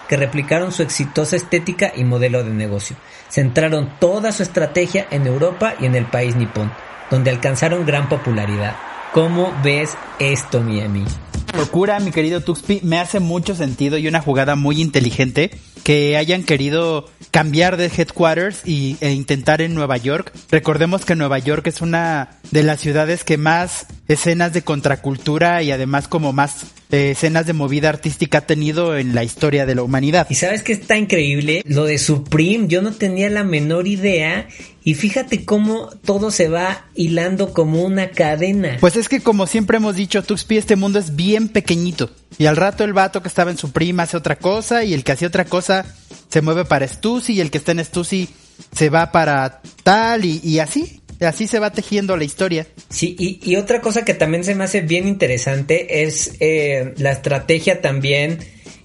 que 0.09 0.17
replicaron 0.17 0.73
su 0.73 0.83
exitosa 0.83 1.37
estética 1.37 1.93
y 1.95 2.05
modelo 2.05 2.43
de 2.45 2.55
negocio. 2.55 2.97
Centraron 3.29 3.93
toda 4.01 4.33
su 4.33 4.43
estrategia 4.43 5.07
en 5.11 5.27
Europa 5.27 5.75
y 5.79 5.85
en 5.85 5.97
el 5.97 6.07
país 6.07 6.35
nipón, 6.35 6.73
donde 7.11 7.31
alcanzaron 7.31 7.85
gran 7.85 8.09
popularidad. 8.09 8.75
¿Cómo 9.13 9.53
ves 9.63 9.99
esto, 10.19 10.63
Miami? 10.63 11.05
Locura, 11.55 12.01
mi 12.01 12.11
querido 12.11 12.41
Tuxpi, 12.41 12.81
me 12.83 12.99
hace 12.99 13.21
mucho 13.21 13.55
sentido 13.55 13.99
y 13.99 14.09
una 14.09 14.21
jugada 14.21 14.57
muy 14.57 14.81
inteligente 14.81 15.51
que 15.85 16.17
hayan 16.17 16.43
querido 16.43 17.09
cambiar 17.31 17.77
de 17.77 17.87
headquarters 17.87 18.67
y, 18.67 18.97
e 19.01 19.13
intentar 19.13 19.63
en 19.63 19.75
Nueva 19.75 19.97
York. 19.97 20.33
Recordemos 20.51 21.05
que 21.05 21.15
Nueva 21.15 21.39
York 21.39 21.67
es 21.67 21.81
una 21.81 22.31
de 22.51 22.63
las 22.63 22.81
ciudades 22.81 23.25
que 23.25 23.39
más 23.39 23.87
escenas 24.09 24.53
de 24.53 24.63
contracultura 24.63 25.63
y 25.63 25.71
además 25.71 26.09
como 26.09 26.33
más 26.33 26.67
eh, 26.91 27.11
escenas 27.11 27.47
de 27.47 27.53
movida 27.53 27.89
artística 27.89 28.39
ha 28.39 28.47
tenido 28.47 28.97
en 28.97 29.15
la 29.15 29.25
historia 29.25 29.67
de 29.67 29.75
la 29.75 29.83
humanidad. 29.83 30.27
Y 30.31 30.35
sabes 30.35 30.63
que 30.63 30.73
está 30.73 30.97
increíble 30.97 31.63
lo 31.67 31.85
de 31.85 31.99
Supreme, 31.99 32.69
yo 32.69 32.83
no 32.83 32.93
tenía 32.93 33.29
la 33.31 33.45
menor 33.45 33.87
idea 33.89 34.49
y 34.85 34.95
fíjate 34.95 35.45
cómo 35.45 35.91
todo 36.05 36.31
se 36.31 36.49
va 36.49 36.87
hilando 36.95 37.53
como 37.53 37.83
una 37.83 38.11
cadena. 38.11 38.77
Pues 38.79 38.95
es 38.97 39.09
que 39.09 39.21
como 39.21 39.49
siempre 39.49 39.79
hemos 39.79 39.97
dicho, 39.97 40.23
Tuxpi, 40.23 40.59
este 40.59 40.77
mundo 40.77 41.01
es 41.01 41.17
bien 41.17 41.49
pequeñito. 41.49 42.11
Y 42.39 42.47
al 42.47 42.57
rato 42.57 42.85
el 42.85 42.93
vato 42.93 43.21
que 43.21 43.29
estaba 43.29 43.51
en 43.51 43.59
Supreme 43.59 44.05
hace 44.05 44.17
otra 44.17 44.37
cosa 44.37 44.85
y 44.85 44.95
el 44.95 45.03
que 45.03 45.13
hacía 45.13 45.27
otra 45.27 45.45
cosa 45.45 45.87
se 46.29 46.41
mueve 46.41 46.65
para 46.65 46.87
Stussy 46.87 47.35
y 47.35 47.41
el 47.41 47.51
que 47.51 47.59
está 47.59 47.73
en 47.73 47.85
Stussy 47.85 48.29
se 48.73 48.89
va 48.89 49.11
para 49.11 49.61
tal 49.83 50.25
y, 50.25 50.41
y 50.45 50.61
así. 50.61 51.01
Así 51.21 51.47
se 51.47 51.59
va 51.59 51.71
tejiendo 51.71 52.17
la 52.17 52.25
historia. 52.25 52.67
Sí, 52.91 53.17
y, 53.19 53.57
otra 53.57 53.81
cosa 53.81 54.05
que 54.05 54.15
también 54.15 54.45
se 54.45 54.55
me 54.55 54.65
hace 54.65 54.81
bien 54.81 55.09
interesante 55.09 56.03
es 56.03 56.37
eh, 56.41 56.95
la 56.99 57.13
estrategia 57.13 57.81
también 57.81 58.39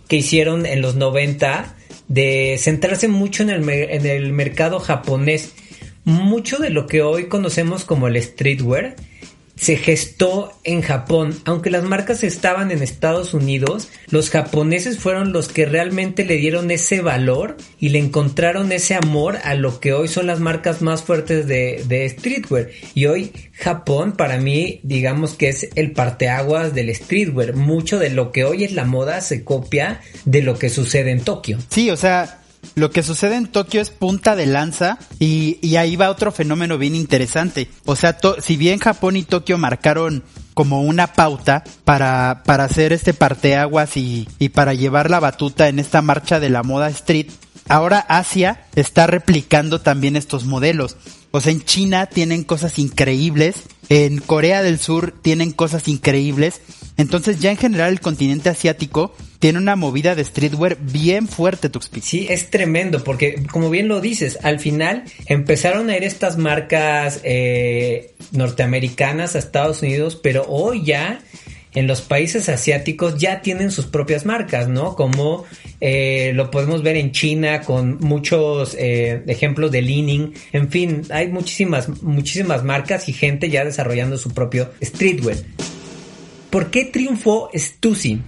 que 0.07 0.17
hicieron 0.17 0.65
en 0.65 0.81
los 0.81 0.95
90 0.95 1.75
de 2.07 2.57
centrarse 2.59 3.07
mucho 3.07 3.43
en 3.43 3.49
el, 3.49 3.69
en 3.69 4.05
el 4.05 4.31
mercado 4.33 4.79
japonés. 4.79 5.53
Mucho 6.03 6.57
de 6.57 6.69
lo 6.69 6.87
que 6.87 7.01
hoy 7.01 7.27
conocemos 7.27 7.85
como 7.85 8.07
el 8.07 8.21
streetwear 8.21 8.95
se 9.61 9.77
gestó 9.77 10.51
en 10.63 10.81
Japón. 10.81 11.39
Aunque 11.45 11.69
las 11.69 11.83
marcas 11.83 12.23
estaban 12.23 12.71
en 12.71 12.81
Estados 12.81 13.35
Unidos, 13.35 13.89
los 14.09 14.31
japoneses 14.31 14.97
fueron 14.97 15.31
los 15.31 15.49
que 15.49 15.67
realmente 15.67 16.25
le 16.25 16.37
dieron 16.37 16.71
ese 16.71 17.01
valor 17.01 17.57
y 17.79 17.89
le 17.89 17.99
encontraron 17.99 18.71
ese 18.71 18.95
amor 18.95 19.37
a 19.43 19.53
lo 19.53 19.79
que 19.79 19.93
hoy 19.93 20.07
son 20.07 20.25
las 20.25 20.39
marcas 20.39 20.81
más 20.81 21.03
fuertes 21.03 21.45
de, 21.45 21.83
de 21.87 22.09
streetwear. 22.09 22.69
Y 22.95 23.05
hoy 23.05 23.31
Japón 23.53 24.13
para 24.13 24.39
mí 24.39 24.79
digamos 24.81 25.35
que 25.35 25.49
es 25.49 25.69
el 25.75 25.91
parteaguas 25.91 26.73
del 26.73 26.93
streetwear. 26.95 27.53
Mucho 27.53 27.99
de 27.99 28.09
lo 28.09 28.31
que 28.31 28.45
hoy 28.45 28.63
es 28.63 28.71
la 28.71 28.85
moda 28.85 29.21
se 29.21 29.43
copia 29.43 30.01
de 30.25 30.41
lo 30.41 30.57
que 30.57 30.69
sucede 30.69 31.11
en 31.11 31.21
Tokio. 31.21 31.59
Sí, 31.69 31.91
o 31.91 31.97
sea, 31.97 32.40
lo 32.75 32.91
que 32.91 33.03
sucede 33.03 33.35
en 33.35 33.47
Tokio 33.47 33.81
es 33.81 33.89
punta 33.89 34.35
de 34.35 34.45
lanza 34.45 34.97
y, 35.19 35.75
ahí 35.75 35.95
va 35.95 36.09
otro 36.09 36.31
fenómeno 36.31 36.77
bien 36.77 36.95
interesante. 36.95 37.69
O 37.85 37.95
sea, 37.95 38.17
si 38.39 38.57
bien 38.57 38.79
Japón 38.79 39.17
y 39.17 39.23
Tokio 39.23 39.57
marcaron 39.57 40.23
como 40.53 40.81
una 40.81 41.13
pauta 41.13 41.63
para, 41.85 42.43
para 42.45 42.65
hacer 42.65 42.93
este 42.93 43.13
parteaguas 43.13 43.97
y, 43.97 44.27
y 44.39 44.49
para 44.49 44.73
llevar 44.73 45.09
la 45.09 45.19
batuta 45.19 45.67
en 45.67 45.79
esta 45.79 46.01
marcha 46.01 46.39
de 46.39 46.49
la 46.49 46.63
moda 46.63 46.89
street, 46.89 47.27
ahora 47.67 47.99
Asia 47.99 48.65
está 48.75 49.07
replicando 49.07 49.81
también 49.81 50.15
estos 50.15 50.45
modelos. 50.45 50.97
O 51.31 51.39
sea, 51.39 51.53
en 51.53 51.63
China 51.63 52.07
tienen 52.07 52.43
cosas 52.43 52.77
increíbles, 52.79 53.63
en 53.89 54.19
Corea 54.19 54.61
del 54.61 54.79
Sur 54.79 55.13
tienen 55.21 55.51
cosas 55.51 55.87
increíbles. 55.87 56.61
Entonces 56.97 57.39
ya 57.39 57.51
en 57.51 57.57
general 57.57 57.91
el 57.91 58.01
continente 58.01 58.49
asiático 58.49 59.13
tiene 59.41 59.57
una 59.57 59.75
movida 59.75 60.13
de 60.13 60.23
streetwear 60.23 60.77
bien 60.79 61.27
fuerte, 61.27 61.67
Tuxpi. 61.67 61.99
Sí, 62.01 62.27
es 62.29 62.51
tremendo, 62.51 63.03
porque 63.03 63.41
como 63.51 63.71
bien 63.71 63.87
lo 63.87 63.99
dices, 63.99 64.37
al 64.43 64.59
final 64.59 65.03
empezaron 65.25 65.89
a 65.89 65.97
ir 65.97 66.03
estas 66.03 66.37
marcas 66.37 67.21
eh, 67.23 68.13
norteamericanas 68.33 69.35
a 69.35 69.39
Estados 69.39 69.81
Unidos, 69.81 70.15
pero 70.21 70.45
hoy 70.47 70.85
ya 70.85 71.21
en 71.73 71.87
los 71.87 72.01
países 72.01 72.49
asiáticos 72.49 73.17
ya 73.17 73.41
tienen 73.41 73.71
sus 73.71 73.87
propias 73.87 74.27
marcas, 74.27 74.67
¿no? 74.67 74.95
Como 74.95 75.45
eh, 75.79 76.33
lo 76.35 76.51
podemos 76.51 76.83
ver 76.83 76.97
en 76.97 77.11
China 77.11 77.61
con 77.61 77.97
muchos 77.99 78.75
eh, 78.77 79.23
ejemplos 79.25 79.71
de 79.71 79.81
leaning. 79.81 80.35
En 80.53 80.69
fin, 80.69 81.01
hay 81.09 81.29
muchísimas, 81.29 82.03
muchísimas 82.03 82.63
marcas 82.63 83.09
y 83.09 83.13
gente 83.13 83.49
ya 83.49 83.65
desarrollando 83.65 84.19
su 84.19 84.35
propio 84.35 84.69
streetwear. 84.83 85.37
¿Por 86.51 86.69
qué 86.69 86.85
triunfó 86.85 87.49
Stussy? 87.55 88.21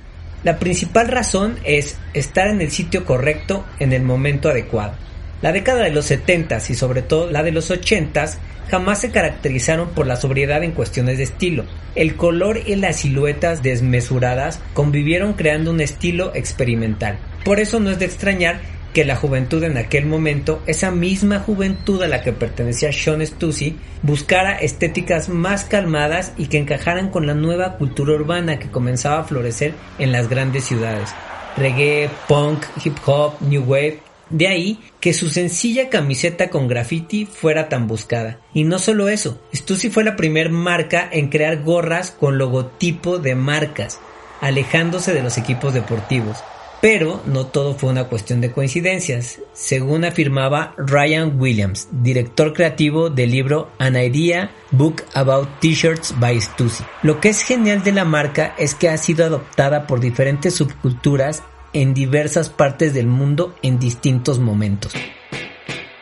La 0.44 0.60
principal 0.60 1.08
razón 1.08 1.58
es 1.64 1.98
estar 2.14 2.48
en 2.48 2.62
el 2.62 2.70
sitio 2.70 3.06
correcto 3.06 3.66
en 3.80 3.94
el 3.94 4.04
momento 4.04 4.50
adecuado. 4.50 4.94
La 5.42 5.54
década 5.54 5.84
de 5.84 5.92
los 5.92 6.10
70s 6.12 6.70
y 6.70 6.76
sobre 6.76 7.02
todo 7.02 7.30
la 7.30 7.44
de 7.44 7.52
los 7.52 7.72
80s 7.72 8.38
jamás 8.70 9.00
se 9.02 9.12
caracterizaron 9.12 9.90
por 9.90 10.06
la 10.06 10.16
sobriedad 10.16 10.64
en 10.64 10.72
cuestiones 10.72 11.18
de 11.18 11.26
estilo. 11.26 11.66
El 11.96 12.16
color 12.16 12.60
y 12.66 12.76
las 12.76 12.98
siluetas 12.98 13.64
desmesuradas 13.64 14.60
convivieron 14.74 15.34
creando 15.34 15.72
un 15.72 15.80
estilo 15.80 16.34
experimental. 16.36 17.18
Por 17.46 17.60
eso 17.60 17.80
no 17.80 17.92
es 17.92 18.00
de 18.00 18.06
extrañar 18.06 18.62
que 18.94 19.04
la 19.06 19.16
juventud 19.16 19.64
en 19.64 19.78
aquel 19.78 20.06
momento, 20.06 20.62
esa 20.68 20.92
misma 20.92 21.40
juventud 21.40 22.02
a 22.04 22.08
la 22.08 22.22
que 22.22 22.32
pertenecía 22.32 22.94
Sean 22.94 23.26
Stussy, 23.26 23.76
buscara 24.04 24.58
estéticas 24.58 25.30
más 25.30 25.66
calmadas 25.66 26.34
y 26.38 26.46
que 26.46 26.60
encajaran 26.60 27.10
con 27.10 27.26
la 27.26 27.34
nueva 27.34 27.78
cultura 27.78 28.14
urbana 28.14 28.60
que 28.60 28.70
comenzaba 28.70 29.20
a 29.20 29.24
florecer 29.24 29.74
en 29.98 30.12
las 30.12 30.30
grandes 30.30 30.66
ciudades. 30.66 31.10
Reggae, 31.58 32.10
punk, 32.28 32.64
hip 32.84 32.98
hop, 33.06 33.34
new 33.42 33.64
wave, 33.64 34.00
De 34.30 34.48
ahí 34.48 34.80
que 35.00 35.14
su 35.14 35.30
sencilla 35.30 35.90
camiseta 35.90 36.50
con 36.50 36.68
graffiti 36.68 37.26
fuera 37.26 37.70
tan 37.70 37.88
buscada. 37.88 38.40
Y 38.54 38.64
no 38.64 38.80
solo 38.80 39.10
eso, 39.10 39.40
Stussy 39.54 39.90
fue 39.90 40.04
la 40.04 40.16
primera 40.16 40.50
marca 40.50 41.08
en 41.12 41.30
crear 41.30 41.62
gorras 41.62 42.12
con 42.12 42.38
logotipo 42.38 43.20
de 43.20 43.36
marcas, 43.36 44.00
alejándose 44.42 45.14
de 45.14 45.22
los 45.22 45.38
equipos 45.38 45.74
deportivos. 45.74 46.38
Pero 46.84 47.22
no 47.26 47.46
todo 47.46 47.76
fue 47.76 47.92
una 47.92 48.10
cuestión 48.10 48.42
de 48.42 48.52
coincidencias, 48.52 49.40
según 49.54 50.04
afirmaba 50.04 50.76
Ryan 50.76 51.40
Williams, 51.40 51.88
director 51.90 52.52
creativo 52.52 53.10
del 53.10 53.32
libro 53.32 53.72
An 53.80 53.96
Idea 53.96 54.52
Book 54.72 55.02
About 55.14 55.48
T-Shirts 55.62 56.14
by 56.20 56.42
Stussy. 56.42 56.84
Lo 57.02 57.22
que 57.22 57.30
es 57.30 57.42
genial 57.42 57.86
de 57.86 57.94
la 57.94 58.04
marca 58.04 58.54
es 58.58 58.76
que 58.76 58.90
ha 58.90 58.98
sido 58.98 59.24
adoptada 59.24 59.88
por 59.88 60.02
diferentes 60.02 60.56
subculturas 60.56 61.42
en 61.72 61.94
diversas 61.94 62.50
partes 62.50 62.94
del 62.94 63.08
mundo 63.08 63.56
en 63.62 63.80
distintos 63.80 64.40
momentos. 64.40 64.92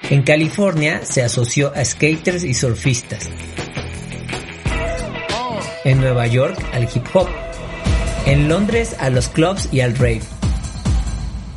En 0.09 0.23
California 0.23 1.05
se 1.05 1.21
asoció 1.21 1.71
a 1.75 1.85
skaters 1.85 2.43
y 2.43 2.55
surfistas. 2.55 3.29
En 5.83 6.01
Nueva 6.01 6.25
York 6.25 6.57
al 6.73 6.85
hip 6.85 7.05
hop. 7.13 7.27
En 8.25 8.49
Londres 8.49 8.95
a 8.97 9.11
los 9.11 9.29
clubs 9.29 9.69
y 9.71 9.81
al 9.81 9.95
rave 9.95 10.21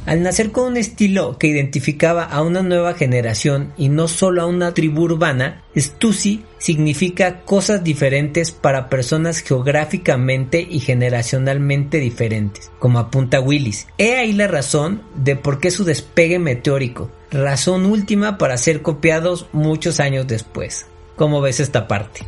al 0.06 0.22
nacer 0.22 0.52
con 0.52 0.64
un 0.64 0.76
estilo 0.76 1.38
que 1.38 1.46
identificaba 1.46 2.24
a 2.24 2.42
una 2.42 2.62
nueva 2.62 2.94
generación 2.94 3.72
y 3.76 3.88
no 3.88 4.08
solo 4.08 4.42
a 4.42 4.46
una 4.46 4.74
tribu 4.74 5.02
urbana, 5.02 5.62
Stussy 5.76 6.44
significa 6.58 7.40
cosas 7.42 7.82
diferentes 7.82 8.50
para 8.50 8.88
personas 8.88 9.38
geográficamente 9.38 10.66
y 10.68 10.80
generacionalmente 10.80 11.98
diferentes, 11.98 12.70
como 12.78 12.98
apunta 12.98 13.40
Willis. 13.40 13.86
He 13.98 14.16
ahí 14.16 14.32
la 14.32 14.46
razón 14.46 15.02
de 15.14 15.36
por 15.36 15.60
qué 15.60 15.70
su 15.70 15.84
despegue 15.84 16.38
meteórico, 16.38 17.10
razón 17.30 17.86
última 17.86 18.38
para 18.38 18.56
ser 18.56 18.82
copiados 18.82 19.46
muchos 19.52 20.00
años 20.00 20.26
después. 20.26 20.86
¿Cómo 21.16 21.40
ves 21.40 21.60
esta 21.60 21.88
parte? 21.88 22.26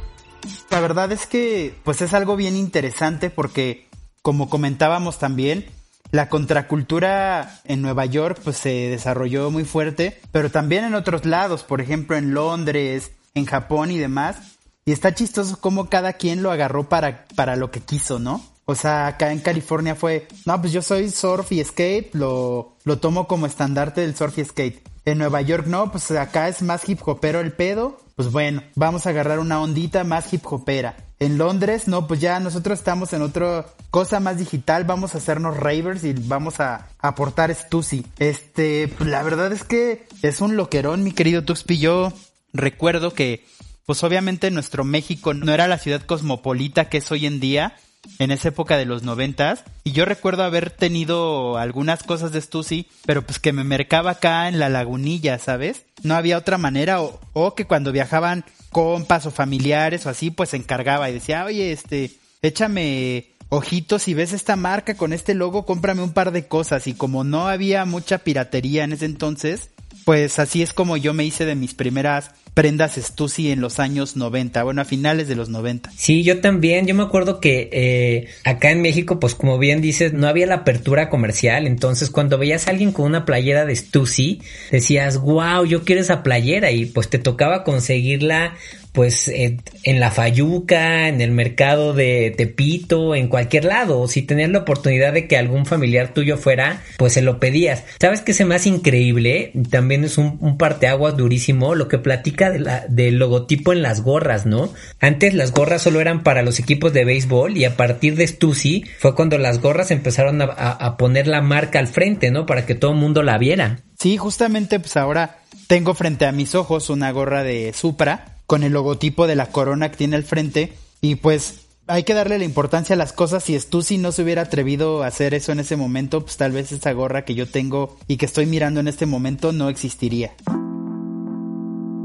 La 0.70 0.80
verdad 0.80 1.12
es 1.12 1.26
que 1.26 1.74
pues 1.84 2.02
es 2.02 2.14
algo 2.14 2.36
bien 2.36 2.56
interesante 2.56 3.30
porque 3.30 3.86
como 4.22 4.48
comentábamos 4.48 5.18
también, 5.18 5.66
la 6.10 6.28
contracultura 6.28 7.60
en 7.64 7.82
Nueva 7.82 8.06
York 8.06 8.40
pues 8.42 8.56
se 8.56 8.88
desarrolló 8.88 9.50
muy 9.50 9.64
fuerte, 9.64 10.20
pero 10.32 10.50
también 10.50 10.84
en 10.84 10.94
otros 10.94 11.24
lados, 11.24 11.62
por 11.62 11.80
ejemplo 11.80 12.16
en 12.16 12.34
Londres, 12.34 13.12
en 13.34 13.46
Japón 13.46 13.90
y 13.90 13.98
demás. 13.98 14.36
Y 14.84 14.92
está 14.92 15.14
chistoso 15.14 15.58
cómo 15.60 15.90
cada 15.90 16.12
quien 16.12 16.42
lo 16.42 16.52
agarró 16.52 16.88
para, 16.88 17.24
para 17.34 17.56
lo 17.56 17.70
que 17.70 17.80
quiso, 17.80 18.18
¿no? 18.18 18.40
O 18.66 18.74
sea, 18.74 19.06
acá 19.06 19.32
en 19.32 19.40
California 19.40 19.94
fue, 19.94 20.26
no, 20.44 20.60
pues 20.60 20.72
yo 20.72 20.82
soy 20.82 21.10
surf 21.10 21.52
y 21.52 21.62
skate, 21.62 22.14
lo, 22.14 22.76
lo 22.84 22.98
tomo 22.98 23.26
como 23.28 23.46
estandarte 23.46 24.00
del 24.00 24.16
surf 24.16 24.38
y 24.38 24.44
skate. 24.44 24.88
En 25.04 25.18
Nueva 25.18 25.40
York 25.40 25.66
no, 25.66 25.92
pues 25.92 26.10
acá 26.10 26.48
es 26.48 26.62
más 26.62 26.88
hip 26.88 27.00
hopero 27.06 27.40
el 27.40 27.52
pedo. 27.52 28.00
Pues 28.16 28.32
bueno, 28.32 28.62
vamos 28.74 29.06
a 29.06 29.10
agarrar 29.10 29.38
una 29.40 29.60
ondita 29.60 30.02
más 30.02 30.32
hip 30.32 30.40
hopera. 30.46 30.96
En 31.18 31.36
Londres, 31.36 31.86
no, 31.86 32.06
pues 32.06 32.18
ya 32.18 32.40
nosotros 32.40 32.78
estamos 32.78 33.12
en 33.12 33.20
otra 33.20 33.66
cosa 33.90 34.20
más 34.20 34.38
digital, 34.38 34.84
vamos 34.84 35.14
a 35.14 35.18
hacernos 35.18 35.58
ravers 35.58 36.02
y 36.02 36.14
vamos 36.14 36.58
a 36.58 36.88
aportar 36.98 37.54
Stussy. 37.54 38.06
Este, 38.18 38.88
pues 38.88 39.10
la 39.10 39.22
verdad 39.22 39.52
es 39.52 39.64
que 39.64 40.08
es 40.22 40.40
un 40.40 40.56
loquerón, 40.56 41.04
mi 41.04 41.12
querido 41.12 41.44
Tuxpi. 41.44 41.76
Yo 41.76 42.10
recuerdo 42.54 43.12
que, 43.12 43.44
pues 43.84 44.02
obviamente 44.02 44.50
nuestro 44.50 44.82
México 44.82 45.34
no 45.34 45.52
era 45.52 45.68
la 45.68 45.76
ciudad 45.76 46.00
cosmopolita 46.00 46.88
que 46.88 46.98
es 46.98 47.12
hoy 47.12 47.26
en 47.26 47.38
día, 47.38 47.76
en 48.18 48.30
esa 48.30 48.48
época 48.48 48.76
de 48.76 48.86
los 48.86 49.02
noventas. 49.02 49.64
Y 49.84 49.92
yo 49.92 50.04
recuerdo 50.04 50.42
haber 50.42 50.70
tenido 50.70 51.58
algunas 51.58 52.02
cosas 52.02 52.32
de 52.32 52.40
Stussy, 52.40 52.88
pero 53.04 53.22
pues 53.22 53.38
que 53.38 53.52
me 53.52 53.64
mercaba 53.64 54.12
acá 54.12 54.48
en 54.48 54.58
la 54.58 54.68
lagunilla, 54.68 55.38
¿sabes? 55.38 55.84
No 56.02 56.14
había 56.14 56.38
otra 56.38 56.58
manera, 56.58 57.02
o, 57.02 57.20
o 57.32 57.54
que 57.54 57.66
cuando 57.66 57.92
viajaban 57.92 58.44
compas 58.70 59.26
o 59.26 59.30
familiares 59.30 60.06
o 60.06 60.10
así, 60.10 60.30
pues 60.30 60.50
se 60.50 60.56
encargaba 60.56 61.08
y 61.08 61.14
decía, 61.14 61.44
oye, 61.44 61.72
este, 61.72 62.12
échame 62.42 63.36
ojitos, 63.48 64.02
si 64.02 64.14
ves 64.14 64.32
esta 64.32 64.56
marca 64.56 64.94
con 64.96 65.12
este 65.12 65.34
logo, 65.34 65.64
cómprame 65.64 66.02
un 66.02 66.12
par 66.12 66.32
de 66.32 66.46
cosas. 66.46 66.86
Y 66.86 66.94
como 66.94 67.24
no 67.24 67.48
había 67.48 67.84
mucha 67.84 68.18
piratería 68.18 68.84
en 68.84 68.92
ese 68.92 69.06
entonces, 69.06 69.70
pues 70.04 70.38
así 70.38 70.62
es 70.62 70.72
como 70.72 70.96
yo 70.96 71.14
me 71.14 71.24
hice 71.24 71.44
de 71.44 71.54
mis 71.54 71.74
primeras 71.74 72.30
prendas 72.56 72.94
Stussy 72.94 73.52
en 73.52 73.60
los 73.60 73.78
años 73.80 74.16
90, 74.16 74.62
bueno, 74.62 74.80
a 74.80 74.86
finales 74.86 75.28
de 75.28 75.36
los 75.36 75.50
90. 75.50 75.90
Sí, 75.94 76.22
yo 76.22 76.40
también, 76.40 76.86
yo 76.86 76.94
me 76.94 77.02
acuerdo 77.02 77.38
que 77.38 77.68
eh, 77.70 78.28
acá 78.44 78.70
en 78.70 78.80
México, 78.80 79.20
pues 79.20 79.34
como 79.34 79.58
bien 79.58 79.82
dices, 79.82 80.14
no 80.14 80.26
había 80.26 80.46
la 80.46 80.54
apertura 80.54 81.10
comercial, 81.10 81.66
entonces 81.66 82.08
cuando 82.08 82.38
veías 82.38 82.66
a 82.66 82.70
alguien 82.70 82.92
con 82.92 83.04
una 83.04 83.26
playera 83.26 83.66
de 83.66 83.76
Stussy, 83.76 84.40
decías, 84.70 85.18
wow, 85.18 85.66
yo 85.66 85.84
quiero 85.84 86.00
esa 86.00 86.22
playera 86.22 86.70
y 86.70 86.86
pues 86.86 87.10
te 87.10 87.18
tocaba 87.18 87.62
conseguirla 87.62 88.54
pues 88.96 89.28
en 89.28 90.00
la 90.00 90.10
Fayuca, 90.10 91.08
en 91.08 91.20
el 91.20 91.30
mercado 91.30 91.92
de 91.92 92.32
Tepito, 92.34 93.14
en 93.14 93.28
cualquier 93.28 93.66
lado. 93.66 94.08
Si 94.08 94.22
tenías 94.22 94.48
la 94.48 94.60
oportunidad 94.60 95.12
de 95.12 95.28
que 95.28 95.36
algún 95.36 95.66
familiar 95.66 96.14
tuyo 96.14 96.38
fuera, 96.38 96.82
pues 96.96 97.12
se 97.12 97.20
lo 97.20 97.38
pedías. 97.38 97.84
¿Sabes 98.00 98.22
qué 98.22 98.32
se 98.32 98.46
me 98.46 98.56
increíble? 98.64 99.52
También 99.68 100.02
es 100.04 100.16
un, 100.16 100.56
parteaguas 100.56 101.14
durísimo 101.14 101.74
lo 101.74 101.88
que 101.88 101.98
platica 101.98 102.48
de 102.48 102.58
la, 102.58 102.86
del 102.88 103.18
logotipo 103.18 103.74
en 103.74 103.82
las 103.82 104.00
gorras, 104.00 104.46
¿no? 104.46 104.72
Antes 104.98 105.34
las 105.34 105.52
gorras 105.52 105.82
solo 105.82 106.00
eran 106.00 106.22
para 106.22 106.40
los 106.40 106.58
equipos 106.58 106.94
de 106.94 107.04
béisbol 107.04 107.58
y 107.58 107.66
a 107.66 107.76
partir 107.76 108.16
de 108.16 108.26
Stussy 108.26 108.86
fue 108.98 109.14
cuando 109.14 109.36
las 109.36 109.60
gorras 109.60 109.90
empezaron 109.90 110.40
a, 110.40 110.46
a 110.46 110.96
poner 110.96 111.26
la 111.26 111.42
marca 111.42 111.80
al 111.80 111.88
frente, 111.88 112.30
¿no? 112.30 112.46
Para 112.46 112.64
que 112.64 112.74
todo 112.74 112.92
el 112.92 112.96
mundo 112.96 113.22
la 113.22 113.36
viera. 113.36 113.80
Sí, 113.98 114.16
justamente 114.16 114.80
pues 114.80 114.96
ahora 114.96 115.40
tengo 115.66 115.92
frente 115.92 116.24
a 116.24 116.32
mis 116.32 116.54
ojos 116.54 116.88
una 116.88 117.10
gorra 117.10 117.42
de 117.42 117.74
Supra 117.74 118.35
con 118.46 118.62
el 118.62 118.72
logotipo 118.72 119.26
de 119.26 119.36
la 119.36 119.46
corona 119.46 119.90
que 119.90 119.96
tiene 119.96 120.16
al 120.16 120.24
frente 120.24 120.72
y 121.00 121.16
pues 121.16 121.66
hay 121.88 122.02
que 122.02 122.14
darle 122.14 122.38
la 122.38 122.44
importancia 122.44 122.94
a 122.94 122.96
las 122.96 123.12
cosas. 123.12 123.44
Si 123.44 123.58
Stussy 123.58 123.98
no 123.98 124.12
se 124.12 124.22
hubiera 124.22 124.42
atrevido 124.42 125.02
a 125.02 125.08
hacer 125.08 125.34
eso 125.34 125.52
en 125.52 125.60
ese 125.60 125.76
momento, 125.76 126.22
pues 126.22 126.36
tal 126.36 126.52
vez 126.52 126.72
esa 126.72 126.92
gorra 126.92 127.24
que 127.24 127.34
yo 127.34 127.48
tengo 127.48 127.96
y 128.08 128.16
que 128.16 128.26
estoy 128.26 128.46
mirando 128.46 128.80
en 128.80 128.88
este 128.88 129.06
momento 129.06 129.52
no 129.52 129.68
existiría. 129.68 130.32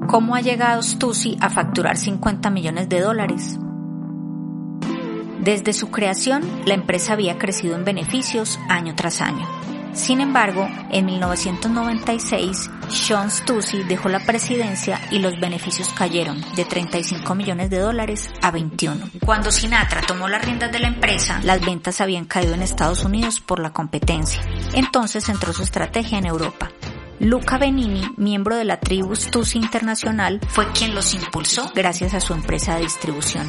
¿Cómo 0.07 0.35
ha 0.35 0.41
llegado 0.41 0.81
Stussy 0.83 1.37
a 1.39 1.49
facturar 1.49 1.97
50 1.97 2.49
millones 2.49 2.89
de 2.89 2.99
dólares? 2.99 3.57
Desde 5.41 5.73
su 5.73 5.89
creación, 5.89 6.43
la 6.65 6.75
empresa 6.75 7.13
había 7.13 7.39
crecido 7.39 7.75
en 7.75 7.85
beneficios 7.85 8.59
año 8.69 8.93
tras 8.95 9.21
año. 9.21 9.47
Sin 9.93 10.21
embargo, 10.21 10.67
en 10.89 11.05
1996, 11.05 12.69
Sean 12.89 13.29
Stussy 13.29 13.83
dejó 13.83 14.07
la 14.09 14.25
presidencia 14.25 14.99
y 15.11 15.19
los 15.19 15.39
beneficios 15.39 15.89
cayeron 15.89 16.43
de 16.55 16.65
35 16.65 17.35
millones 17.35 17.69
de 17.69 17.79
dólares 17.79 18.29
a 18.41 18.51
21. 18.51 19.09
Cuando 19.25 19.51
Sinatra 19.51 20.01
tomó 20.01 20.27
las 20.27 20.43
riendas 20.43 20.71
de 20.71 20.79
la 20.79 20.87
empresa, 20.87 21.41
las 21.43 21.59
ventas 21.61 21.99
habían 21.99 22.25
caído 22.25 22.53
en 22.53 22.61
Estados 22.61 23.03
Unidos 23.03 23.41
por 23.41 23.59
la 23.59 23.73
competencia. 23.73 24.41
Entonces 24.73 25.27
entró 25.27 25.51
su 25.51 25.63
estrategia 25.63 26.17
en 26.17 26.25
Europa. 26.25 26.71
Luca 27.19 27.57
Benini, 27.57 28.01
miembro 28.17 28.55
de 28.55 28.65
la 28.65 28.79
tribu 28.79 29.15
Stussy 29.15 29.59
Internacional, 29.59 30.39
fue 30.47 30.71
quien 30.71 30.95
los 30.95 31.13
impulsó 31.13 31.71
gracias 31.75 32.13
a 32.13 32.19
su 32.19 32.33
empresa 32.33 32.75
de 32.75 32.81
distribución. 32.81 33.47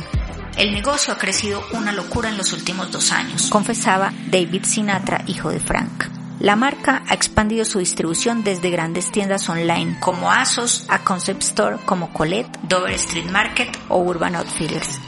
El 0.59 0.73
negocio 0.73 1.15
ha 1.15 1.19
crecido 1.19 1.63
una 1.73 1.93
locura 1.93 2.29
en 2.29 2.37
los 2.37 2.53
últimos 2.53 2.93
dos 2.93 3.13
años, 3.13 3.49
confesaba 3.49 4.13
David 4.31 4.65
Sinatra, 4.65 5.25
hijo 5.27 5.49
de 5.49 5.59
Frank. 5.59 6.22
La 6.41 6.57
marca 6.57 7.03
ha 7.09 7.15
expandido 7.15 7.65
su 7.65 7.79
distribución 7.79 8.43
desde 8.43 8.71
grandes 8.71 9.11
tiendas 9.11 9.49
online 9.49 9.99
como 10.01 10.31
ASOS 10.31 10.87
a 10.89 11.05
Concept 11.05 11.43
Store 11.43 11.77
como 11.85 12.13
Colette, 12.13 12.59
Dover 12.63 12.93
Street 12.95 13.31
Market 13.31 13.69
o 13.89 13.99
Urban 13.99 14.35
Outfitters. 14.35 14.99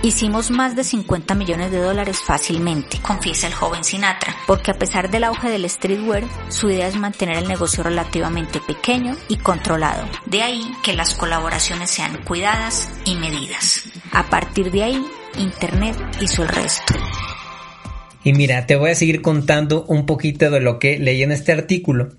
Hicimos 0.00 0.52
más 0.52 0.76
de 0.76 0.84
50 0.84 1.34
millones 1.34 1.72
de 1.72 1.80
dólares 1.80 2.22
fácilmente, 2.24 3.00
confiesa 3.02 3.48
el 3.48 3.54
joven 3.54 3.82
Sinatra, 3.82 4.34
porque 4.46 4.70
a 4.70 4.78
pesar 4.78 5.10
del 5.10 5.24
auge 5.24 5.50
del 5.50 5.68
streetwear, 5.68 6.22
su 6.50 6.70
idea 6.70 6.86
es 6.86 6.94
mantener 6.94 7.38
el 7.38 7.48
negocio 7.48 7.82
relativamente 7.82 8.60
pequeño 8.60 9.16
y 9.26 9.38
controlado. 9.38 10.04
De 10.24 10.42
ahí 10.42 10.72
que 10.84 10.92
las 10.92 11.14
colaboraciones 11.14 11.90
sean 11.90 12.22
cuidadas 12.22 12.88
y 13.04 13.16
medidas. 13.16 13.84
A 14.12 14.22
partir 14.30 14.70
de 14.70 14.84
ahí, 14.84 15.06
Internet 15.36 15.96
hizo 16.20 16.42
el 16.42 16.48
resto. 16.48 16.94
Y 18.28 18.34
mira, 18.34 18.66
te 18.66 18.76
voy 18.76 18.90
a 18.90 18.94
seguir 18.94 19.22
contando 19.22 19.86
un 19.86 20.04
poquito 20.04 20.50
de 20.50 20.60
lo 20.60 20.78
que 20.78 20.98
leí 20.98 21.22
en 21.22 21.32
este 21.32 21.50
artículo. 21.50 22.10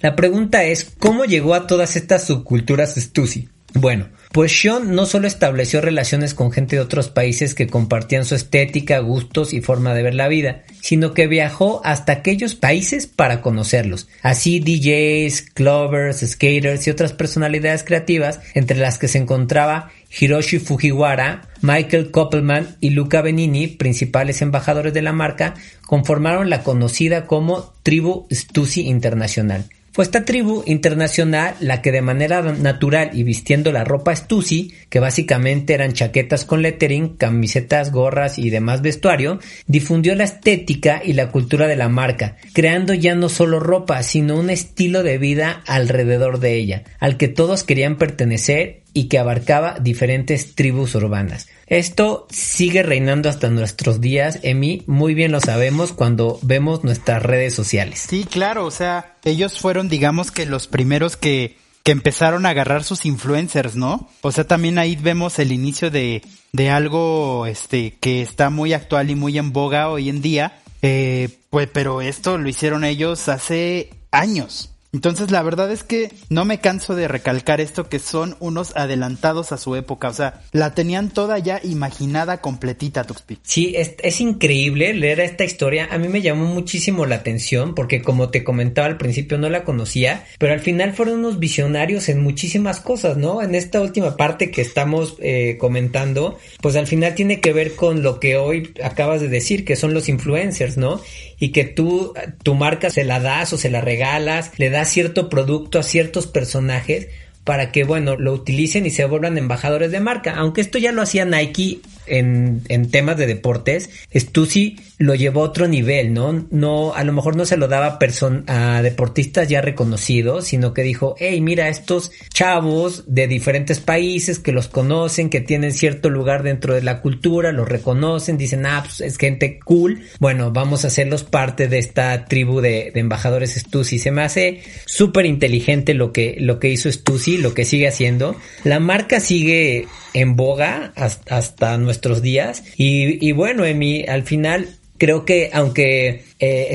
La 0.00 0.16
pregunta 0.16 0.64
es, 0.64 0.94
¿cómo 0.98 1.26
llegó 1.26 1.52
a 1.52 1.66
todas 1.66 1.94
estas 1.94 2.24
subculturas 2.24 2.94
Stussy? 2.94 3.50
Bueno, 3.74 4.08
pues 4.32 4.50
Sean 4.58 4.94
no 4.94 5.04
solo 5.04 5.26
estableció 5.26 5.82
relaciones 5.82 6.32
con 6.32 6.52
gente 6.52 6.76
de 6.76 6.80
otros 6.80 7.10
países 7.10 7.54
que 7.54 7.66
compartían 7.66 8.24
su 8.24 8.34
estética, 8.34 8.98
gustos 9.00 9.52
y 9.52 9.60
forma 9.60 9.92
de 9.92 10.02
ver 10.02 10.14
la 10.14 10.28
vida, 10.28 10.62
sino 10.80 11.12
que 11.12 11.26
viajó 11.26 11.82
hasta 11.84 12.12
aquellos 12.12 12.54
países 12.54 13.06
para 13.06 13.42
conocerlos. 13.42 14.08
Así 14.22 14.60
DJs, 14.60 15.50
clubbers, 15.52 16.26
skaters 16.26 16.86
y 16.86 16.90
otras 16.90 17.12
personalidades 17.12 17.84
creativas, 17.84 18.40
entre 18.54 18.78
las 18.78 18.96
que 18.96 19.08
se 19.08 19.18
encontraba 19.18 19.90
Hiroshi 20.10 20.58
Fujiwara, 20.58 21.48
Michael 21.60 22.10
Koppelman 22.10 22.76
y 22.80 22.90
Luca 22.90 23.22
Benini, 23.22 23.66
principales 23.66 24.42
embajadores 24.42 24.94
de 24.94 25.02
la 25.02 25.12
marca, 25.12 25.54
conformaron 25.86 26.50
la 26.50 26.62
conocida 26.62 27.26
como 27.26 27.72
Tribu 27.82 28.26
Stussy 28.30 28.88
Internacional. 28.88 29.66
Fue 29.98 30.04
esta 30.04 30.24
tribu 30.24 30.62
internacional 30.66 31.56
la 31.58 31.82
que 31.82 31.90
de 31.90 32.02
manera 32.02 32.40
natural 32.40 33.10
y 33.14 33.24
vistiendo 33.24 33.72
la 33.72 33.82
ropa 33.82 34.14
Stussy, 34.14 34.72
que 34.90 35.00
básicamente 35.00 35.74
eran 35.74 35.92
chaquetas 35.92 36.44
con 36.44 36.62
lettering, 36.62 37.16
camisetas, 37.16 37.90
gorras 37.90 38.38
y 38.38 38.48
demás 38.48 38.80
vestuario, 38.80 39.40
difundió 39.66 40.14
la 40.14 40.22
estética 40.22 41.02
y 41.04 41.14
la 41.14 41.32
cultura 41.32 41.66
de 41.66 41.74
la 41.74 41.88
marca, 41.88 42.36
creando 42.52 42.94
ya 42.94 43.16
no 43.16 43.28
solo 43.28 43.58
ropa, 43.58 44.00
sino 44.04 44.38
un 44.38 44.50
estilo 44.50 45.02
de 45.02 45.18
vida 45.18 45.64
alrededor 45.66 46.38
de 46.38 46.54
ella, 46.54 46.84
al 47.00 47.16
que 47.16 47.26
todos 47.26 47.64
querían 47.64 47.96
pertenecer 47.96 48.82
y 48.92 49.08
que 49.08 49.18
abarcaba 49.18 49.78
diferentes 49.80 50.54
tribus 50.54 50.94
urbanas. 50.94 51.48
Esto 51.66 52.26
sigue 52.30 52.82
reinando 52.82 53.28
hasta 53.28 53.50
nuestros 53.50 54.00
días, 54.00 54.40
Emi, 54.42 54.82
muy 54.86 55.14
bien 55.14 55.32
lo 55.32 55.40
sabemos 55.40 55.92
cuando 55.92 56.38
vemos 56.42 56.84
nuestras 56.84 57.22
redes 57.22 57.54
sociales. 57.54 58.06
Sí, 58.08 58.24
claro, 58.24 58.64
o 58.66 58.70
sea, 58.70 59.16
ellos 59.24 59.58
fueron 59.58 59.88
digamos 59.88 60.30
que 60.30 60.46
los 60.46 60.66
primeros 60.66 61.16
que 61.16 61.56
que 61.88 61.92
empezaron 61.92 62.44
a 62.44 62.50
agarrar 62.50 62.84
sus 62.84 63.06
influencers, 63.06 63.74
¿no? 63.74 64.10
O 64.20 64.30
sea, 64.30 64.44
también 64.44 64.76
ahí 64.76 64.94
vemos 64.96 65.38
el 65.38 65.52
inicio 65.52 65.90
de, 65.90 66.20
de 66.52 66.68
algo 66.68 67.46
este 67.46 67.94
que 67.98 68.20
está 68.20 68.50
muy 68.50 68.74
actual 68.74 69.08
y 69.08 69.14
muy 69.14 69.38
en 69.38 69.54
boga 69.54 69.88
hoy 69.88 70.10
en 70.10 70.20
día. 70.20 70.60
Eh, 70.82 71.30
pues, 71.48 71.66
pero 71.72 72.02
esto 72.02 72.36
lo 72.36 72.46
hicieron 72.46 72.84
ellos 72.84 73.28
hace 73.28 73.90
años. 74.10 74.70
Entonces 74.92 75.30
la 75.30 75.42
verdad 75.42 75.70
es 75.70 75.82
que 75.82 76.10
no 76.30 76.46
me 76.46 76.60
canso 76.60 76.94
de 76.94 77.08
recalcar 77.08 77.60
esto 77.60 77.88
que 77.88 77.98
son 77.98 78.36
unos 78.40 78.74
adelantados 78.74 79.52
a 79.52 79.58
su 79.58 79.76
época, 79.76 80.08
o 80.08 80.12
sea, 80.14 80.40
la 80.52 80.74
tenían 80.74 81.10
toda 81.10 81.38
ya 81.38 81.60
imaginada 81.62 82.40
completita 82.40 83.04
Tuxpi. 83.04 83.38
Sí, 83.42 83.74
es, 83.76 83.94
es, 84.02 84.20
increíble 84.20 84.94
leer 84.94 85.20
esta 85.20 85.44
historia, 85.44 85.88
a 85.90 85.98
mí 85.98 86.08
me 86.08 86.22
llamó 86.22 86.46
muchísimo 86.46 87.04
la 87.04 87.16
atención 87.16 87.74
porque 87.74 88.02
como 88.02 88.30
te 88.30 88.44
comentaba 88.44 88.86
al 88.86 88.96
principio 88.96 89.36
no 89.36 89.50
la 89.50 89.64
conocía, 89.64 90.24
pero 90.38 90.54
al 90.54 90.60
final 90.60 90.94
fueron 90.94 91.18
unos 91.18 91.38
visionarios 91.38 92.08
en 92.08 92.22
muchísimas 92.22 92.80
cosas, 92.80 93.18
¿no? 93.18 93.42
En 93.42 93.54
esta 93.54 93.82
última 93.82 94.16
parte 94.16 94.50
que 94.50 94.62
estamos 94.62 95.16
eh, 95.20 95.56
comentando, 95.60 96.38
pues 96.62 96.76
al 96.76 96.86
final 96.86 97.14
tiene 97.14 97.40
que 97.40 97.52
ver 97.52 97.74
con 97.74 98.02
lo 98.02 98.20
que 98.20 98.38
hoy 98.38 98.72
acabas 98.82 99.20
de 99.20 99.28
decir, 99.28 99.66
que 99.66 99.76
son 99.76 99.92
los 99.92 100.08
influencers, 100.08 100.78
¿no? 100.78 101.00
y 101.40 101.52
que 101.52 101.64
tú, 101.64 102.14
tu 102.42 102.54
marca 102.54 102.90
se 102.90 103.04
la 103.04 103.20
das 103.20 103.52
o 103.52 103.58
se 103.58 103.70
la 103.70 103.80
regalas, 103.80 104.50
le 104.56 104.70
das 104.70 104.77
cierto 104.84 105.28
producto 105.28 105.78
a 105.78 105.82
ciertos 105.82 106.26
personajes 106.26 107.08
para 107.44 107.72
que, 107.72 107.84
bueno, 107.84 108.16
lo 108.16 108.32
utilicen 108.32 108.84
y 108.86 108.90
se 108.90 109.04
vuelvan 109.04 109.38
embajadores 109.38 109.90
de 109.90 110.00
marca. 110.00 110.34
Aunque 110.36 110.60
esto 110.60 110.78
ya 110.78 110.92
lo 110.92 111.02
hacía 111.02 111.24
Nike 111.24 111.80
en, 112.08 112.90
temas 112.90 113.16
de 113.16 113.26
deportes, 113.26 113.90
Stussy 114.14 114.78
lo 114.98 115.14
llevó 115.14 115.42
a 115.42 115.44
otro 115.44 115.68
nivel, 115.68 116.12
¿no? 116.12 116.46
No, 116.50 116.94
a 116.94 117.04
lo 117.04 117.12
mejor 117.12 117.36
no 117.36 117.44
se 117.44 117.56
lo 117.56 117.68
daba 117.68 117.98
a 118.46 118.82
deportistas 118.82 119.48
ya 119.48 119.60
reconocidos, 119.60 120.46
sino 120.46 120.74
que 120.74 120.82
dijo, 120.82 121.14
hey, 121.18 121.40
mira, 121.40 121.68
estos 121.68 122.10
chavos 122.32 123.04
de 123.06 123.28
diferentes 123.28 123.80
países 123.80 124.38
que 124.38 124.52
los 124.52 124.68
conocen, 124.68 125.30
que 125.30 125.40
tienen 125.40 125.72
cierto 125.72 126.10
lugar 126.10 126.42
dentro 126.42 126.74
de 126.74 126.82
la 126.82 127.00
cultura, 127.00 127.52
los 127.52 127.68
reconocen, 127.68 128.38
dicen, 128.38 128.66
ah, 128.66 128.82
pues 128.84 129.00
es 129.00 129.18
gente 129.18 129.58
cool, 129.64 130.02
bueno, 130.18 130.50
vamos 130.50 130.84
a 130.84 130.88
hacerlos 130.88 131.24
parte 131.24 131.68
de 131.68 131.78
esta 131.78 132.24
tribu 132.24 132.60
de, 132.60 132.90
de 132.92 133.00
embajadores 133.00 133.54
Stussy. 133.54 133.98
Se 133.98 134.10
me 134.10 134.22
hace 134.22 134.62
súper 134.86 135.26
inteligente 135.26 135.94
lo 135.94 136.12
que, 136.12 136.36
lo 136.38 136.58
que 136.58 136.70
hizo 136.70 136.90
Stussy, 136.90 137.38
lo 137.38 137.54
que 137.54 137.64
sigue 137.64 137.88
haciendo. 137.88 138.36
La 138.64 138.80
marca 138.80 139.20
sigue 139.20 139.86
en 140.14 140.36
boga 140.36 140.92
hasta, 140.96 141.36
hasta 141.36 141.78
nuestros 141.78 142.22
días. 142.22 142.64
Y, 142.76 143.26
y 143.26 143.32
bueno, 143.32 143.64
Emi, 143.64 144.04
al 144.04 144.22
final 144.22 144.68
creo 144.98 145.24
que 145.24 145.50
aunque 145.52 146.24
eh, 146.38 146.74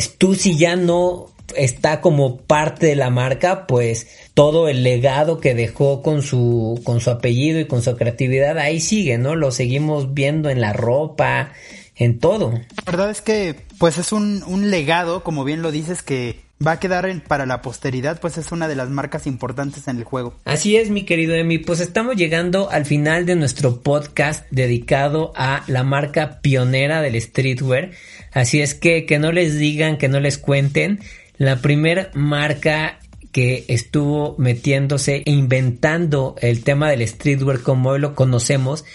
ya 0.57 0.75
no 0.75 1.27
está 1.55 2.01
como 2.01 2.37
parte 2.37 2.87
de 2.87 2.95
la 2.95 3.09
marca, 3.09 3.67
pues 3.67 4.07
todo 4.33 4.67
el 4.67 4.83
legado 4.83 5.39
que 5.39 5.53
dejó 5.53 6.01
con 6.01 6.21
su, 6.21 6.81
con 6.83 6.99
su 6.99 7.11
apellido 7.11 7.59
y 7.59 7.65
con 7.65 7.81
su 7.81 7.95
creatividad 7.95 8.57
ahí 8.57 8.79
sigue, 8.79 9.17
¿no? 9.17 9.35
Lo 9.35 9.51
seguimos 9.51 10.13
viendo 10.13 10.49
en 10.49 10.61
la 10.61 10.73
ropa, 10.73 11.53
en 11.95 12.19
todo. 12.19 12.51
La 12.51 12.83
verdad 12.85 13.11
es 13.11 13.21
que, 13.21 13.55
pues 13.77 13.97
es 13.97 14.11
un, 14.11 14.43
un 14.47 14.71
legado, 14.71 15.23
como 15.23 15.43
bien 15.43 15.61
lo 15.61 15.71
dices, 15.71 16.01
que 16.01 16.42
va 16.65 16.73
a 16.73 16.79
quedar 16.79 17.05
en, 17.05 17.21
para 17.21 17.45
la 17.45 17.61
posteridad, 17.61 18.19
pues 18.19 18.37
es 18.37 18.51
una 18.51 18.67
de 18.67 18.75
las 18.75 18.89
marcas 18.89 19.27
importantes 19.27 19.87
en 19.87 19.97
el 19.97 20.03
juego. 20.03 20.33
Así 20.45 20.77
es, 20.77 20.89
mi 20.89 21.03
querido 21.03 21.33
Emi, 21.35 21.57
pues 21.57 21.79
estamos 21.79 22.15
llegando 22.15 22.69
al 22.69 22.85
final 22.85 23.25
de 23.25 23.35
nuestro 23.35 23.81
podcast 23.81 24.45
dedicado 24.51 25.33
a 25.35 25.63
la 25.67 25.83
marca 25.83 26.39
pionera 26.41 27.01
del 27.01 27.19
streetwear. 27.21 27.91
Así 28.31 28.61
es 28.61 28.75
que 28.75 29.05
que 29.05 29.19
no 29.19 29.31
les 29.31 29.57
digan, 29.57 29.97
que 29.97 30.07
no 30.07 30.19
les 30.19 30.37
cuenten, 30.37 30.99
la 31.37 31.61
primera 31.61 32.09
marca 32.13 32.99
que 33.31 33.65
estuvo 33.67 34.35
metiéndose 34.37 35.23
e 35.25 35.31
inventando 35.31 36.35
el 36.39 36.63
tema 36.63 36.89
del 36.89 37.05
streetwear 37.07 37.61
como 37.61 37.89
hoy 37.89 37.99
lo 37.99 38.15
conocemos 38.15 38.85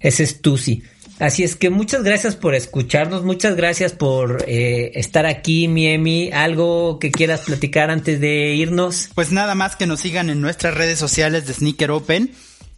es 0.00 0.18
Stussy. 0.18 0.82
Así 1.18 1.44
es 1.44 1.54
que 1.54 1.70
muchas 1.70 2.02
gracias 2.02 2.34
por 2.34 2.54
escucharnos, 2.54 3.22
muchas 3.22 3.54
gracias 3.54 3.92
por 3.92 4.44
eh, 4.48 4.92
estar 4.94 5.26
aquí, 5.26 5.68
Miemi. 5.68 6.32
¿Algo 6.32 6.98
que 6.98 7.12
quieras 7.12 7.42
platicar 7.42 7.90
antes 7.90 8.20
de 8.20 8.54
irnos? 8.54 9.10
Pues 9.14 9.30
nada 9.30 9.54
más 9.54 9.76
que 9.76 9.86
nos 9.86 10.00
sigan 10.00 10.28
en 10.28 10.40
nuestras 10.40 10.74
redes 10.74 10.98
sociales 10.98 11.46
de 11.46 11.54
Sneaker 11.54 11.92
Open. 11.92 12.32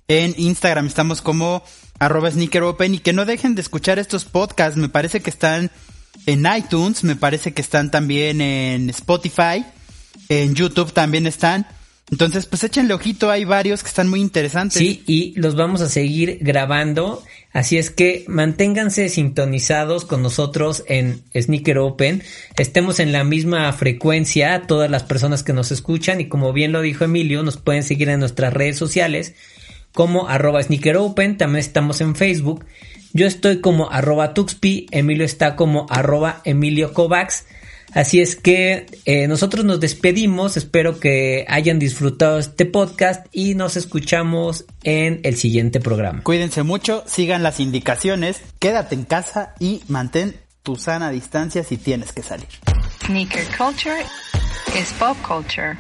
En 0.09 0.35
Instagram 0.37 0.87
estamos 0.87 1.23
como 1.23 1.65
arroba 1.99 2.31
Sneaker 2.31 2.63
Open 2.63 2.95
y 2.95 2.99
que 2.99 3.15
no 3.15 3.25
dejen 3.25 3.55
de 3.55 3.63
escuchar 3.63 3.99
estos 3.99 4.27
podcasts. 4.27 4.77
Me 4.77 4.91
parece 4.91 5.21
que 5.21 5.31
están 5.31 5.71
en 6.27 6.47
iTunes, 6.47 7.05
me 7.05 7.17
parece 7.17 7.55
que 7.55 7.63
están 7.63 7.91
también 7.91 8.43
en 8.43 8.91
Spotify, 8.91 9.65
en 10.29 10.55
YouTube 10.55 10.93
también 10.93 11.27
están. 11.27 11.67
Entonces, 12.11 12.47
pues 12.47 12.63
échenle 12.63 12.95
ojito, 12.95 13.31
hay 13.31 13.45
varios 13.45 13.83
que 13.83 13.89
están 13.89 14.09
muy 14.09 14.21
interesantes. 14.21 14.79
Sí, 14.79 15.03
y 15.07 15.35
los 15.41 15.57
vamos 15.57 15.81
a 15.81 15.89
seguir 15.89 16.39
grabando. 16.41 17.25
Así 17.57 17.79
es 17.79 17.89
que 17.89 18.27
manténganse 18.29 19.09
sintonizados 19.09 20.05
con 20.05 20.23
nosotros 20.23 20.85
en 20.89 21.23
Sneaker 21.35 21.79
Open. 21.79 22.23
Estemos 22.59 23.01
en 23.01 23.13
la 23.13 23.25
misma 23.25 23.73
frecuencia, 23.73 24.65
todas 24.69 24.91
las 24.91 25.05
personas 25.05 25.43
que 25.43 25.55
nos 25.55 25.73
escuchan. 25.73 26.21
Y 26.21 26.29
como 26.29 26.53
bien 26.53 26.71
lo 26.73 26.83
dijo 26.83 27.05
Emilio, 27.05 27.43
nos 27.43 27.57
pueden 27.57 27.83
seguir 27.83 28.11
en 28.11 28.21
nuestras 28.21 28.53
redes 28.53 28.77
sociales 28.77 29.37
como 29.95 30.29
arroba 30.29 30.63
Sneaker 30.63 30.99
Open. 30.99 31.39
También 31.39 31.61
estamos 31.61 32.03
en 32.03 32.15
Facebook. 32.15 32.67
Yo 33.15 33.27
estoy 33.27 33.63
como 33.63 33.91
arroba 33.91 34.35
Tuxpi. 34.35 34.89
Emilio 34.91 35.25
está 35.25 35.57
como 35.57 35.87
arroba 35.89 36.43
Emilio 36.45 36.93
Kovacs. 36.93 37.47
Así 37.97 38.21
es 38.21 38.37
que 38.37 38.85
eh, 39.07 39.27
nosotros 39.27 39.65
nos 39.65 39.81
despedimos, 39.81 40.59
espero 40.59 41.01
que 41.01 41.47
hayan 41.49 41.79
disfrutado 41.79 42.39
este 42.39 42.67
podcast 42.67 43.27
y 43.33 43.55
nos 43.55 43.79
escuchamos 43.79 44.67
en 44.83 45.21
el 45.23 45.37
siguiente 45.37 45.81
programa. 45.81 46.23
Cuídense 46.23 46.63
mucho, 46.63 47.05
sigan 47.07 47.43
las 47.43 47.59
indicaciones, 47.59 48.43
quédate 48.59 48.97
en 48.97 49.05
casa 49.05 49.55
y 49.59 49.81
mantén 49.89 50.37
tu 50.63 50.77
sana 50.77 51.11
distancia 51.11 51.65
si 51.65 51.79
tienes 51.79 52.13
que 52.13 52.23
salir. 52.23 52.49
Sneaker 53.07 53.47
culture 53.57 54.05
is 54.79 54.93
pop 54.99 55.17
culture. 55.27 55.79